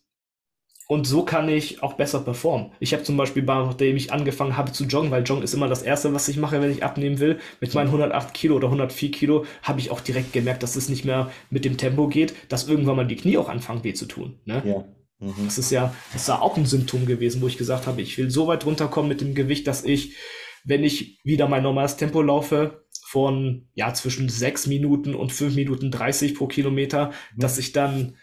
und 0.91 1.07
so 1.07 1.23
kann 1.23 1.51
ich 1.51 1.83
auch 1.83 1.93
besser 1.93 2.21
performen. 2.21 2.73
Ich 2.81 2.95
habe 2.95 3.03
zum 3.03 3.19
Beispiel, 3.19 3.43
nachdem 3.43 3.97
ich 3.97 4.11
angefangen 4.11 4.57
habe 4.57 4.73
zu 4.73 4.85
joggen, 4.85 5.11
weil 5.11 5.23
Joggen 5.23 5.45
ist 5.45 5.53
immer 5.53 5.69
das 5.69 5.83
Erste, 5.83 6.15
was 6.15 6.29
ich 6.29 6.39
mache, 6.39 6.63
wenn 6.63 6.71
ich 6.71 6.83
abnehmen 6.83 7.19
will, 7.19 7.39
mit 7.61 7.75
meinen 7.75 7.89
108 7.89 8.33
Kilo 8.33 8.57
oder 8.57 8.69
104 8.69 9.11
Kilo, 9.11 9.45
habe 9.63 9.81
ich 9.81 9.91
auch 9.91 10.01
direkt 10.01 10.33
gemerkt, 10.33 10.63
dass 10.63 10.77
es 10.77 10.89
nicht 10.89 11.05
mehr 11.05 11.31
mit 11.51 11.67
dem 11.67 11.77
Tempo 11.77 12.09
geht, 12.09 12.35
dass 12.49 12.69
irgendwann 12.69 12.97
mal 12.97 13.07
die 13.07 13.17
Knie 13.17 13.37
auch 13.37 13.51
anfangen 13.51 13.85
weh 13.85 13.93
zu 13.93 14.07
tun. 14.07 14.41
Ne? 14.47 14.63
Ja. 14.65 14.85
Mhm. 15.19 15.45
Das 15.45 15.59
ist 15.59 15.71
ja, 15.71 15.95
das 16.15 16.23
ist 16.23 16.29
ja 16.29 16.41
auch 16.41 16.57
ein 16.57 16.65
Symptom 16.65 17.05
gewesen, 17.05 17.43
wo 17.43 17.49
ich 17.49 17.59
gesagt 17.59 17.87
habe, 17.87 18.01
ich 18.01 18.17
will 18.17 18.31
so 18.31 18.47
weit 18.47 18.65
runterkommen 18.65 19.11
mit 19.11 19.21
dem 19.21 19.35
Gewicht, 19.35 19.67
dass 19.67 19.85
ich, 19.85 20.17
wenn 20.65 20.85
ich 20.85 21.21
wieder 21.23 21.49
mein 21.49 21.63
normales 21.63 21.99
Tempo 21.99 22.23
laufe, 22.23 22.87
von 23.07 23.69
ja 23.75 23.93
zwischen 23.93 24.31
6 24.31 24.67
Minuten 24.69 25.15
und 25.15 25.33
5 25.33 25.55
Minuten 25.55 25.91
30 25.91 26.35
pro 26.35 26.47
Kilometer, 26.47 27.09
mhm. 27.09 27.41
dass 27.41 27.59
ich 27.59 27.73
dann 27.73 28.17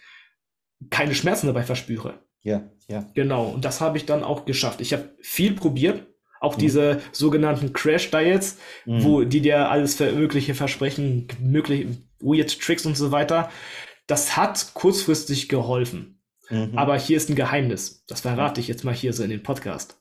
keine 0.90 1.14
Schmerzen 1.14 1.46
dabei 1.46 1.62
verspüre. 1.62 2.25
Ja, 2.46 2.62
ja. 2.86 3.04
Genau, 3.14 3.48
und 3.48 3.64
das 3.64 3.80
habe 3.80 3.98
ich 3.98 4.06
dann 4.06 4.22
auch 4.22 4.44
geschafft. 4.44 4.80
Ich 4.80 4.92
habe 4.92 5.10
viel 5.20 5.54
probiert, 5.54 6.06
auch 6.40 6.54
mhm. 6.54 6.60
diese 6.60 7.00
sogenannten 7.10 7.72
Crash-Diets, 7.72 8.58
mhm. 8.84 9.02
wo 9.02 9.24
die 9.24 9.40
dir 9.40 9.68
alles 9.68 9.96
für 9.96 10.12
mögliche 10.12 10.54
Versprechen, 10.54 11.26
mögliche 11.40 11.88
Weird 12.20 12.60
Tricks 12.60 12.86
und 12.86 12.96
so 12.96 13.10
weiter. 13.10 13.50
Das 14.06 14.36
hat 14.36 14.74
kurzfristig 14.74 15.48
geholfen. 15.48 16.22
Mhm. 16.48 16.78
Aber 16.78 16.96
hier 16.96 17.16
ist 17.16 17.28
ein 17.28 17.34
Geheimnis. 17.34 18.04
Das 18.06 18.20
verrate 18.20 18.60
ich 18.60 18.68
jetzt 18.68 18.84
mal 18.84 18.94
hier 18.94 19.12
so 19.12 19.24
in 19.24 19.30
den 19.30 19.42
Podcast. 19.42 20.00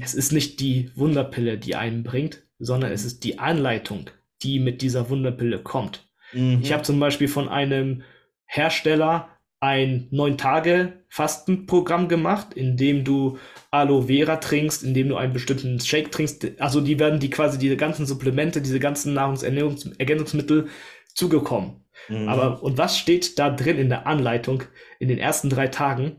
Es 0.00 0.14
ist 0.14 0.30
nicht 0.30 0.60
die 0.60 0.92
Wunderpille, 0.94 1.58
die 1.58 1.74
einen 1.74 2.04
bringt, 2.04 2.44
sondern 2.60 2.92
es 2.92 3.04
ist 3.04 3.24
die 3.24 3.40
Anleitung, 3.40 4.10
die 4.42 4.60
mit 4.60 4.80
dieser 4.80 5.10
Wunderpille 5.10 5.58
kommt. 5.58 6.08
Mhm. 6.32 6.60
Ich 6.62 6.72
habe 6.72 6.84
zum 6.84 7.00
Beispiel 7.00 7.26
von 7.26 7.48
einem 7.48 8.02
Hersteller 8.44 9.28
ein 9.60 10.08
neun 10.10 10.38
Tage 10.38 11.04
Fastenprogramm 11.08 12.08
gemacht, 12.08 12.54
in 12.54 12.76
dem 12.76 13.04
du 13.04 13.38
Aloe 13.70 14.04
Vera 14.04 14.36
trinkst, 14.36 14.82
in 14.82 14.94
dem 14.94 15.08
du 15.08 15.16
einen 15.16 15.34
bestimmten 15.34 15.78
Shake 15.78 16.10
trinkst. 16.10 16.46
Also 16.58 16.80
die 16.80 16.98
werden 16.98 17.20
die 17.20 17.30
quasi 17.30 17.58
diese 17.58 17.76
ganzen 17.76 18.06
Supplemente, 18.06 18.62
diese 18.62 18.80
ganzen 18.80 19.12
Nahrungsergänzungsmittel 19.12 20.68
zugekommen. 21.14 21.84
Mhm. 22.08 22.28
Aber 22.28 22.62
und 22.62 22.78
was 22.78 22.98
steht 22.98 23.38
da 23.38 23.50
drin 23.50 23.78
in 23.78 23.90
der 23.90 24.06
Anleitung 24.06 24.62
in 24.98 25.08
den 25.08 25.18
ersten 25.18 25.50
drei 25.50 25.68
Tagen? 25.68 26.16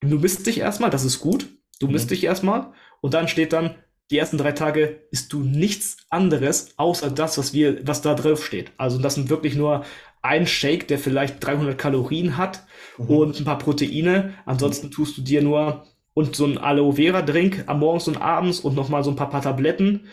Du 0.00 0.18
misst 0.20 0.46
dich 0.46 0.60
erstmal, 0.60 0.90
das 0.90 1.04
ist 1.04 1.18
gut. 1.18 1.48
Du 1.80 1.88
misst 1.88 2.06
mhm. 2.06 2.10
dich 2.10 2.24
erstmal 2.24 2.72
und 3.00 3.14
dann 3.14 3.26
steht 3.26 3.52
dann 3.52 3.74
die 4.10 4.18
ersten 4.18 4.38
drei 4.38 4.52
Tage 4.52 5.02
isst 5.10 5.32
du 5.32 5.40
nichts 5.40 5.98
anderes 6.08 6.78
außer 6.78 7.10
das, 7.10 7.36
was 7.36 7.52
wir, 7.52 7.86
was 7.86 8.00
da 8.00 8.14
drauf 8.14 8.44
steht. 8.44 8.72
Also 8.78 8.98
das 8.98 9.16
sind 9.16 9.28
wirklich 9.28 9.54
nur 9.54 9.84
ein 10.22 10.46
Shake, 10.46 10.88
der 10.88 10.98
vielleicht 10.98 11.44
300 11.44 11.78
Kalorien 11.78 12.36
hat 12.36 12.64
mhm. 12.98 13.06
und 13.06 13.40
ein 13.40 13.44
paar 13.44 13.58
Proteine. 13.58 14.34
Ansonsten 14.46 14.90
tust 14.90 15.16
du 15.18 15.22
dir 15.22 15.42
nur 15.42 15.84
und 16.14 16.34
so 16.34 16.46
ein 16.46 16.58
Aloe 16.58 16.94
Vera 16.94 17.22
Drink 17.22 17.64
am 17.66 17.80
Morgens 17.80 18.08
und 18.08 18.20
abends 18.20 18.60
und 18.60 18.74
nochmal 18.74 19.04
so 19.04 19.10
ein 19.10 19.16
paar, 19.16 19.30
paar 19.30 19.42
Tabletten 19.42 20.08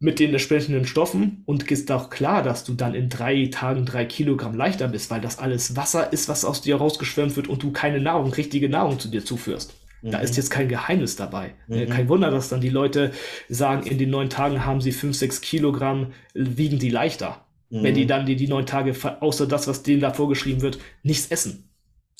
mit 0.00 0.18
den 0.18 0.30
entsprechenden 0.30 0.86
Stoffen 0.86 1.42
und 1.44 1.70
ist 1.70 1.92
auch 1.92 2.08
klar, 2.10 2.42
dass 2.42 2.64
du 2.64 2.72
dann 2.72 2.94
in 2.94 3.10
drei 3.10 3.46
Tagen 3.46 3.84
drei 3.84 4.06
Kilogramm 4.06 4.56
leichter 4.56 4.88
bist, 4.88 5.10
weil 5.10 5.20
das 5.20 5.38
alles 5.38 5.76
Wasser 5.76 6.12
ist, 6.12 6.28
was 6.28 6.44
aus 6.44 6.62
dir 6.62 6.76
rausgeschwemmt 6.76 7.36
wird 7.36 7.48
und 7.48 7.62
du 7.62 7.70
keine 7.70 8.00
Nahrung, 8.00 8.32
richtige 8.32 8.68
Nahrung 8.68 8.98
zu 8.98 9.08
dir 9.08 9.24
zuführst. 9.24 9.74
Mhm. 10.02 10.10
Da 10.10 10.18
ist 10.18 10.32
mhm. 10.32 10.36
jetzt 10.36 10.50
kein 10.50 10.68
Geheimnis 10.68 11.16
dabei. 11.16 11.52
Mhm. 11.68 11.90
Kein 11.90 12.08
Wunder, 12.08 12.30
dass 12.30 12.48
dann 12.48 12.62
die 12.62 12.70
Leute 12.70 13.12
sagen, 13.48 13.86
in 13.86 13.98
den 13.98 14.10
neun 14.10 14.30
Tagen 14.30 14.64
haben 14.64 14.80
sie 14.80 14.92
fünf, 14.92 15.16
sechs 15.16 15.42
Kilogramm, 15.42 16.12
wiegen 16.34 16.78
die 16.78 16.90
leichter 16.90 17.44
mhm. 17.70 17.82
wenn 17.82 17.94
die 17.94 18.04
mhm. 18.04 18.08
dann 18.08 18.26
die, 18.26 18.36
die 18.36 18.48
neun 18.48 18.66
Tage, 18.66 18.94
außer 19.20 19.46
das, 19.46 19.66
was 19.66 19.82
denen 19.82 20.00
da 20.00 20.12
vorgeschrieben 20.12 20.62
wird, 20.62 20.78
nichts 21.02 21.30
essen. 21.30 21.70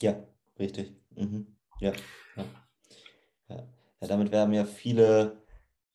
Ja, 0.01 0.17
richtig. 0.59 0.93
Mhm. 1.17 1.47
Ja. 1.81 1.93
Ja. 2.37 2.45
ja. 3.49 3.69
ja. 4.01 4.09
damit 4.09 4.33
werden 4.33 4.55
ja 4.55 4.65
viele, 4.65 5.43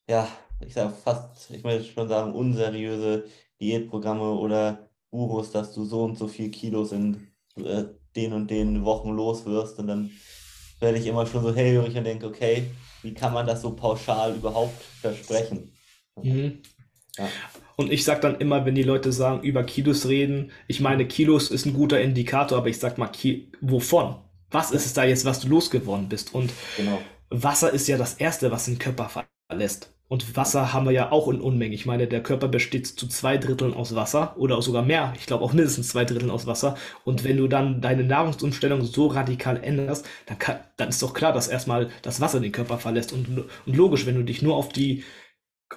ja, 0.07 0.27
ich 0.59 0.73
sage 0.73 0.93
fast, 0.93 1.49
ich 1.51 1.63
möchte 1.63 1.85
schon 1.85 2.07
sagen, 2.07 2.33
unseriöse 2.33 3.25
Diätprogramme 3.59 4.31
oder 4.31 4.89
Gurus, 5.09 5.51
dass 5.51 5.73
du 5.73 5.85
so 5.85 6.03
und 6.03 6.17
so 6.17 6.27
viel 6.27 6.51
Kilos 6.51 6.91
in 6.91 7.27
äh, 7.57 7.85
den 8.15 8.33
und 8.33 8.49
den 8.49 8.85
Wochen 8.85 9.11
los 9.11 9.45
wirst 9.45 9.79
und 9.79 9.87
dann 9.87 10.11
werde 10.79 10.97
ich 10.97 11.07
immer 11.07 11.25
schon 11.25 11.43
so 11.43 11.55
hellhörig 11.55 11.95
und 11.95 12.03
denke, 12.03 12.27
okay, 12.27 12.69
wie 13.01 13.13
kann 13.13 13.33
man 13.33 13.47
das 13.47 13.61
so 13.61 13.75
pauschal 13.75 14.35
überhaupt 14.35 14.81
versprechen? 15.01 15.71
Mhm. 16.21 16.61
Ja. 17.17 17.29
Und 17.75 17.91
ich 17.91 18.03
sage 18.03 18.21
dann 18.21 18.39
immer, 18.39 18.65
wenn 18.65 18.75
die 18.75 18.83
Leute 18.83 19.11
sagen, 19.11 19.41
über 19.43 19.63
Kilos 19.63 20.07
reden, 20.07 20.51
ich 20.67 20.79
meine, 20.79 21.05
Kilos 21.07 21.51
ist 21.51 21.65
ein 21.65 21.73
guter 21.73 22.01
Indikator, 22.01 22.57
aber 22.57 22.69
ich 22.69 22.79
sag 22.79 22.97
mal, 22.97 23.07
Ki 23.07 23.51
wovon? 23.61 24.15
Was 24.51 24.71
ist 24.71 24.85
es 24.85 24.93
da 24.93 25.03
jetzt, 25.03 25.25
was 25.25 25.41
du 25.41 25.49
losgeworden 25.49 26.07
bist? 26.07 26.33
Und 26.33 26.51
genau. 26.77 26.99
Wasser 27.29 27.71
ist 27.73 27.87
ja 27.87 27.97
das 27.97 28.15
Erste, 28.15 28.51
was 28.51 28.65
den 28.65 28.79
Körper 28.79 29.09
verlässt. 29.49 29.91
Und 30.07 30.35
Wasser 30.35 30.71
haben 30.71 30.85
wir 30.85 30.91
ja 30.91 31.11
auch 31.11 31.27
in 31.29 31.41
Unmengen. 31.41 31.73
Ich 31.73 31.87
meine, 31.87 32.07
der 32.07 32.21
Körper 32.21 32.47
besteht 32.47 32.85
zu 32.85 33.07
zwei 33.07 33.37
Dritteln 33.37 33.73
aus 33.73 33.95
Wasser 33.95 34.35
oder 34.37 34.61
sogar 34.61 34.83
mehr. 34.83 35.13
Ich 35.17 35.25
glaube 35.25 35.43
auch 35.43 35.53
mindestens 35.53 35.89
zwei 35.89 36.05
Dritteln 36.05 36.29
aus 36.29 36.45
Wasser. 36.45 36.75
Und 37.05 37.23
wenn 37.23 37.37
du 37.37 37.47
dann 37.47 37.81
deine 37.81 38.03
Nahrungsumstellung 38.03 38.83
so 38.83 39.07
radikal 39.07 39.61
änderst, 39.63 40.05
dann, 40.27 40.37
kann, 40.37 40.59
dann 40.77 40.89
ist 40.89 41.01
doch 41.01 41.15
klar, 41.15 41.33
dass 41.33 41.47
erstmal 41.47 41.89
das 42.03 42.21
Wasser 42.21 42.39
den 42.39 42.51
Körper 42.51 42.77
verlässt. 42.77 43.13
Und, 43.13 43.27
und 43.65 43.75
logisch, 43.75 44.05
wenn 44.05 44.15
du 44.15 44.23
dich 44.23 44.43
nur 44.43 44.55
auf 44.55 44.69
die 44.69 45.03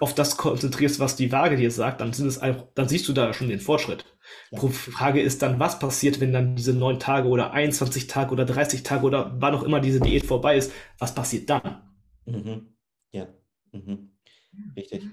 auf 0.00 0.14
das 0.14 0.36
konzentrierst, 0.36 1.00
was 1.00 1.16
die 1.16 1.32
Waage 1.32 1.56
dir 1.56 1.70
sagt, 1.70 2.00
dann 2.00 2.12
sind 2.12 2.26
es 2.26 2.38
einfach, 2.38 2.66
dann 2.74 2.88
siehst 2.88 3.08
du 3.08 3.12
da 3.12 3.32
schon 3.32 3.48
den 3.48 3.60
Fortschritt. 3.60 4.04
Ja. 4.50 4.60
Die 4.60 4.68
Frage 4.68 5.20
ist 5.20 5.42
dann, 5.42 5.58
was 5.58 5.78
passiert, 5.78 6.20
wenn 6.20 6.32
dann 6.32 6.56
diese 6.56 6.74
neun 6.74 7.00
Tage 7.00 7.28
oder 7.28 7.52
21 7.52 8.06
Tage 8.06 8.32
oder 8.32 8.44
30 8.44 8.82
Tage 8.82 9.06
oder 9.06 9.34
wann 9.38 9.54
auch 9.54 9.62
immer 9.62 9.80
diese 9.80 10.00
Diät 10.00 10.26
vorbei 10.26 10.56
ist, 10.56 10.72
was 10.98 11.14
passiert 11.14 11.48
dann? 11.48 11.82
Mhm. 12.26 12.74
Ja, 13.12 13.26
mhm. 13.72 14.10
richtig. 14.76 15.04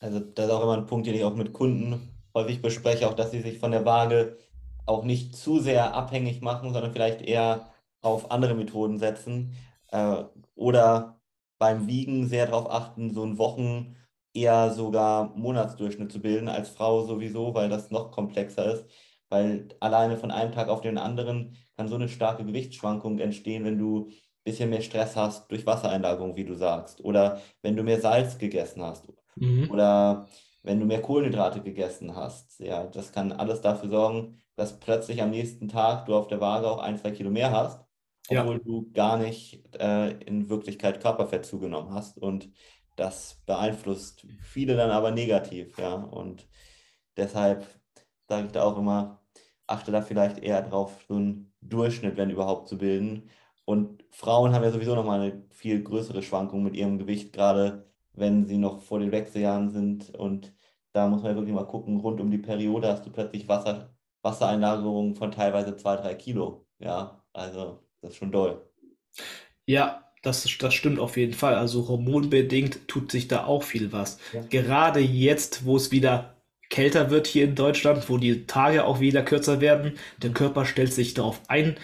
Also 0.00 0.18
das 0.20 0.46
ist 0.46 0.50
auch 0.50 0.62
immer 0.62 0.76
ein 0.76 0.86
Punkt, 0.86 1.06
den 1.06 1.14
ich 1.14 1.24
auch 1.24 1.36
mit 1.36 1.52
Kunden 1.52 2.08
häufig 2.34 2.62
bespreche, 2.62 3.08
auch 3.08 3.14
dass 3.14 3.30
sie 3.30 3.40
sich 3.40 3.58
von 3.58 3.70
der 3.70 3.84
Waage 3.84 4.38
auch 4.86 5.04
nicht 5.04 5.36
zu 5.36 5.60
sehr 5.60 5.94
abhängig 5.94 6.40
machen, 6.40 6.72
sondern 6.72 6.92
vielleicht 6.92 7.22
eher 7.22 7.72
auf 8.00 8.30
andere 8.30 8.54
Methoden 8.54 8.98
setzen 8.98 9.54
äh, 9.92 10.24
oder 10.56 11.20
beim 11.58 11.86
Wiegen 11.86 12.26
sehr 12.26 12.46
darauf 12.46 12.70
achten, 12.70 13.14
so 13.14 13.22
ein 13.24 13.38
Wochen- 13.38 13.96
eher 14.34 14.70
sogar 14.70 15.34
Monatsdurchschnitt 15.36 16.12
zu 16.12 16.20
bilden 16.20 16.48
als 16.48 16.70
Frau 16.70 17.04
sowieso, 17.04 17.54
weil 17.54 17.68
das 17.68 17.90
noch 17.90 18.10
komplexer 18.10 18.74
ist. 18.74 18.86
Weil 19.28 19.68
alleine 19.80 20.16
von 20.16 20.30
einem 20.30 20.52
Tag 20.52 20.68
auf 20.68 20.80
den 20.80 20.98
anderen 20.98 21.56
kann 21.76 21.88
so 21.88 21.94
eine 21.94 22.08
starke 22.08 22.44
Gewichtsschwankung 22.44 23.18
entstehen, 23.18 23.64
wenn 23.64 23.78
du 23.78 24.10
bisschen 24.44 24.70
mehr 24.70 24.80
Stress 24.80 25.16
hast 25.16 25.50
durch 25.50 25.66
Wassereinlagerung, 25.66 26.36
wie 26.36 26.44
du 26.44 26.54
sagst, 26.54 27.04
oder 27.04 27.40
wenn 27.62 27.76
du 27.76 27.82
mehr 27.82 28.00
Salz 28.00 28.38
gegessen 28.38 28.82
hast, 28.82 29.06
mhm. 29.36 29.70
oder 29.70 30.26
wenn 30.62 30.80
du 30.80 30.86
mehr 30.86 31.02
Kohlenhydrate 31.02 31.60
gegessen 31.62 32.16
hast. 32.16 32.58
Ja, 32.60 32.84
das 32.84 33.12
kann 33.12 33.32
alles 33.32 33.60
dafür 33.60 33.90
sorgen, 33.90 34.40
dass 34.56 34.78
plötzlich 34.78 35.22
am 35.22 35.30
nächsten 35.30 35.68
Tag 35.68 36.06
du 36.06 36.14
auf 36.14 36.28
der 36.28 36.40
Waage 36.40 36.70
auch 36.70 36.78
ein, 36.78 36.98
zwei 36.98 37.10
Kilo 37.10 37.30
mehr 37.30 37.50
hast, 37.50 37.84
obwohl 38.28 38.56
ja. 38.56 38.64
du 38.64 38.90
gar 38.92 39.16
nicht 39.16 39.62
äh, 39.76 40.10
in 40.22 40.48
Wirklichkeit 40.48 41.00
Körperfett 41.00 41.46
zugenommen 41.46 41.94
hast. 41.94 42.18
Und 42.18 42.50
das 43.00 43.40
beeinflusst 43.46 44.26
viele 44.42 44.76
dann 44.76 44.90
aber 44.90 45.10
negativ, 45.10 45.78
ja. 45.78 45.94
Und 45.94 46.46
deshalb 47.16 47.66
sage 48.28 48.46
ich 48.46 48.52
da 48.52 48.62
auch 48.62 48.76
immer, 48.76 49.22
achte 49.66 49.90
da 49.90 50.02
vielleicht 50.02 50.38
eher 50.38 50.62
drauf, 50.62 51.04
so 51.08 51.14
einen 51.14 51.52
Durchschnitt, 51.62 52.16
wenn 52.16 52.30
überhaupt, 52.30 52.68
zu 52.68 52.76
bilden. 52.78 53.30
Und 53.64 54.04
Frauen 54.10 54.52
haben 54.52 54.64
ja 54.64 54.70
sowieso 54.70 54.94
nochmal 54.94 55.20
eine 55.20 55.42
viel 55.50 55.82
größere 55.82 56.22
Schwankung 56.22 56.62
mit 56.62 56.76
ihrem 56.76 56.98
Gewicht, 56.98 57.32
gerade 57.32 57.90
wenn 58.12 58.44
sie 58.46 58.58
noch 58.58 58.82
vor 58.82 58.98
den 59.00 59.12
Wechseljahren 59.12 59.70
sind. 59.70 60.14
Und 60.14 60.54
da 60.92 61.06
muss 61.08 61.22
man 61.22 61.32
ja 61.32 61.36
wirklich 61.36 61.54
mal 61.54 61.66
gucken, 61.66 62.00
rund 62.00 62.20
um 62.20 62.30
die 62.30 62.38
Periode 62.38 62.88
hast 62.88 63.06
du 63.06 63.10
plötzlich 63.10 63.48
Wasser, 63.48 63.94
Wassereinlagerungen 64.22 65.14
von 65.14 65.30
teilweise 65.30 65.76
zwei, 65.76 65.96
drei 65.96 66.14
Kilo. 66.14 66.66
Ja, 66.78 67.24
also 67.32 67.82
das 68.02 68.10
ist 68.10 68.16
schon 68.16 68.32
doll. 68.32 68.70
Ja, 69.66 70.09
das, 70.22 70.46
das 70.58 70.74
stimmt 70.74 70.98
auf 70.98 71.16
jeden 71.16 71.32
Fall. 71.32 71.54
Also 71.54 71.88
hormonbedingt 71.88 72.86
tut 72.88 73.10
sich 73.10 73.28
da 73.28 73.44
auch 73.44 73.62
viel 73.62 73.92
was. 73.92 74.18
Ja. 74.32 74.42
Gerade 74.48 75.00
jetzt, 75.00 75.64
wo 75.64 75.76
es 75.76 75.90
wieder 75.90 76.36
kälter 76.68 77.10
wird 77.10 77.26
hier 77.26 77.44
in 77.44 77.54
Deutschland, 77.54 78.08
wo 78.08 78.18
die 78.18 78.46
Tage 78.46 78.84
auch 78.84 79.00
wieder 79.00 79.22
kürzer 79.22 79.60
werden, 79.60 79.94
der 80.22 80.30
Körper 80.30 80.64
stellt 80.64 80.92
sich 80.92 81.14
darauf 81.14 81.40
ein. 81.48 81.76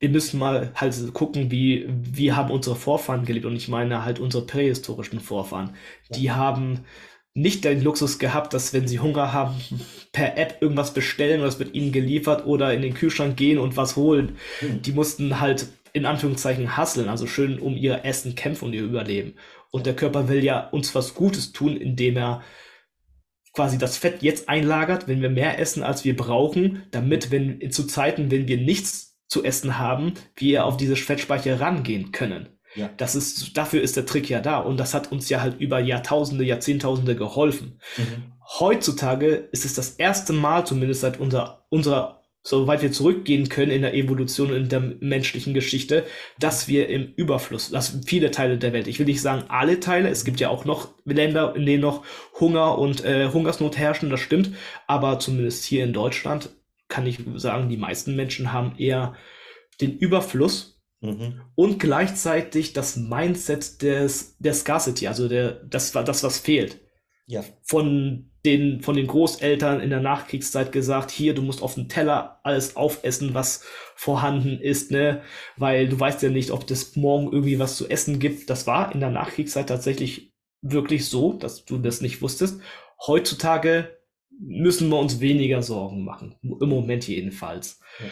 Wir 0.00 0.10
müssen 0.10 0.38
mal 0.38 0.70
halt 0.74 0.94
gucken, 1.14 1.50
wie, 1.50 1.86
wie 1.88 2.32
haben 2.32 2.50
unsere 2.50 2.76
Vorfahren 2.76 3.24
gelebt. 3.24 3.46
Und 3.46 3.56
ich 3.56 3.68
meine 3.68 4.04
halt 4.04 4.20
unsere 4.20 4.46
prähistorischen 4.46 5.20
Vorfahren. 5.20 5.74
Ja. 6.10 6.16
Die 6.16 6.30
haben 6.30 6.84
nicht 7.34 7.64
den 7.64 7.82
Luxus 7.82 8.18
gehabt, 8.18 8.52
dass 8.52 8.72
wenn 8.72 8.88
sie 8.88 8.98
Hunger 8.98 9.32
haben, 9.32 9.54
per 10.12 10.36
App 10.36 10.58
irgendwas 10.60 10.92
bestellen 10.92 11.40
und 11.40 11.46
es 11.46 11.58
wird 11.58 11.74
ihnen 11.74 11.92
geliefert 11.92 12.46
oder 12.46 12.74
in 12.74 12.82
den 12.82 12.94
Kühlschrank 12.94 13.36
gehen 13.36 13.58
und 13.58 13.76
was 13.76 13.96
holen. 13.96 14.36
Mhm. 14.60 14.82
Die 14.82 14.92
mussten 14.92 15.40
halt 15.40 15.68
in 15.98 16.06
Anführungszeichen 16.06 16.76
hasseln, 16.76 17.08
also 17.08 17.26
schön 17.26 17.58
um 17.58 17.76
ihr 17.76 18.04
Essen 18.04 18.34
kämpfen 18.34 18.66
und 18.66 18.72
ihr 18.72 18.82
Überleben. 18.82 19.34
Und 19.70 19.86
der 19.86 19.96
Körper 19.96 20.28
will 20.28 20.42
ja 20.42 20.68
uns 20.68 20.94
was 20.94 21.14
Gutes 21.14 21.52
tun, 21.52 21.76
indem 21.76 22.16
er 22.16 22.42
quasi 23.52 23.76
das 23.76 23.96
Fett 23.98 24.22
jetzt 24.22 24.48
einlagert, 24.48 25.08
wenn 25.08 25.20
wir 25.20 25.30
mehr 25.30 25.58
essen, 25.58 25.82
als 25.82 26.04
wir 26.04 26.16
brauchen, 26.16 26.84
damit, 26.90 27.30
wenn 27.30 27.70
zu 27.70 27.84
Zeiten, 27.86 28.30
wenn 28.30 28.48
wir 28.48 28.58
nichts 28.58 29.18
zu 29.26 29.44
essen 29.44 29.78
haben, 29.78 30.14
wir 30.36 30.64
auf 30.64 30.76
diese 30.76 30.96
Fettspeicher 30.96 31.60
rangehen 31.60 32.12
können. 32.12 32.48
Ja. 32.74 32.90
Das 32.96 33.14
ist, 33.14 33.56
dafür 33.56 33.82
ist 33.82 33.96
der 33.96 34.06
Trick 34.06 34.28
ja 34.30 34.40
da. 34.40 34.58
Und 34.58 34.78
das 34.78 34.94
hat 34.94 35.10
uns 35.10 35.28
ja 35.28 35.40
halt 35.40 35.60
über 35.60 35.80
Jahrtausende, 35.80 36.44
Jahrzehntausende 36.44 37.16
geholfen. 37.16 37.80
Mhm. 37.96 38.32
Heutzutage 38.60 39.48
ist 39.52 39.64
es 39.64 39.74
das 39.74 39.90
erste 39.90 40.32
Mal, 40.32 40.66
zumindest 40.66 41.00
seit 41.00 41.18
unserer, 41.20 42.17
soweit 42.48 42.82
wir 42.82 42.92
zurückgehen 42.92 43.48
können 43.48 43.70
in 43.70 43.82
der 43.82 43.94
Evolution 43.94 44.50
und 44.50 44.56
in 44.56 44.68
der 44.68 44.80
menschlichen 44.80 45.52
Geschichte, 45.52 46.04
dass 46.38 46.66
wir 46.66 46.88
im 46.88 47.12
Überfluss, 47.14 47.70
dass 47.70 48.00
viele 48.06 48.30
Teile 48.30 48.56
der 48.56 48.72
Welt, 48.72 48.88
ich 48.88 48.98
will 48.98 49.06
nicht 49.06 49.20
sagen 49.20 49.44
alle 49.48 49.80
Teile, 49.80 50.08
es 50.08 50.24
gibt 50.24 50.40
ja 50.40 50.48
auch 50.48 50.64
noch 50.64 50.94
Länder, 51.04 51.54
in 51.54 51.66
denen 51.66 51.82
noch 51.82 52.04
Hunger 52.40 52.78
und 52.78 53.04
äh, 53.04 53.28
Hungersnot 53.32 53.76
herrschen, 53.76 54.10
das 54.10 54.20
stimmt, 54.20 54.52
aber 54.86 55.18
zumindest 55.18 55.64
hier 55.64 55.84
in 55.84 55.92
Deutschland 55.92 56.50
kann 56.88 57.06
ich 57.06 57.18
sagen, 57.36 57.68
die 57.68 57.76
meisten 57.76 58.16
Menschen 58.16 58.52
haben 58.52 58.74
eher 58.78 59.14
den 59.80 59.98
Überfluss 59.98 60.80
mhm. 61.00 61.42
und 61.54 61.78
gleichzeitig 61.78 62.72
das 62.72 62.96
Mindset 62.96 63.82
des, 63.82 64.36
der 64.38 64.54
Scarcity, 64.54 65.06
also 65.06 65.28
der, 65.28 65.52
das, 65.64 65.92
das 65.92 66.24
was 66.24 66.38
fehlt. 66.38 66.80
Ja. 67.28 67.44
Von 67.62 68.30
den, 68.46 68.80
von 68.80 68.96
den 68.96 69.06
Großeltern 69.06 69.80
in 69.80 69.90
der 69.90 70.00
Nachkriegszeit 70.00 70.72
gesagt, 70.72 71.10
hier, 71.10 71.34
du 71.34 71.42
musst 71.42 71.62
auf 71.62 71.74
den 71.74 71.88
Teller 71.88 72.40
alles 72.42 72.74
aufessen, 72.74 73.34
was 73.34 73.64
vorhanden 73.94 74.58
ist, 74.58 74.90
ne? 74.90 75.20
Weil 75.56 75.88
du 75.88 76.00
weißt 76.00 76.22
ja 76.22 76.30
nicht, 76.30 76.50
ob 76.50 76.66
das 76.66 76.96
morgen 76.96 77.30
irgendwie 77.30 77.58
was 77.58 77.76
zu 77.76 77.86
essen 77.88 78.18
gibt. 78.18 78.48
Das 78.48 78.66
war 78.66 78.94
in 78.94 79.00
der 79.00 79.10
Nachkriegszeit 79.10 79.68
tatsächlich 79.68 80.32
wirklich 80.62 81.08
so, 81.10 81.34
dass 81.34 81.66
du 81.66 81.76
das 81.76 82.00
nicht 82.00 82.22
wusstest. 82.22 82.62
Heutzutage 83.06 83.98
müssen 84.40 84.88
wir 84.88 84.98
uns 84.98 85.20
weniger 85.20 85.62
Sorgen 85.62 86.04
machen. 86.04 86.36
Im 86.42 86.68
Moment 86.68 87.06
jedenfalls. 87.06 87.80
Ja. 88.00 88.06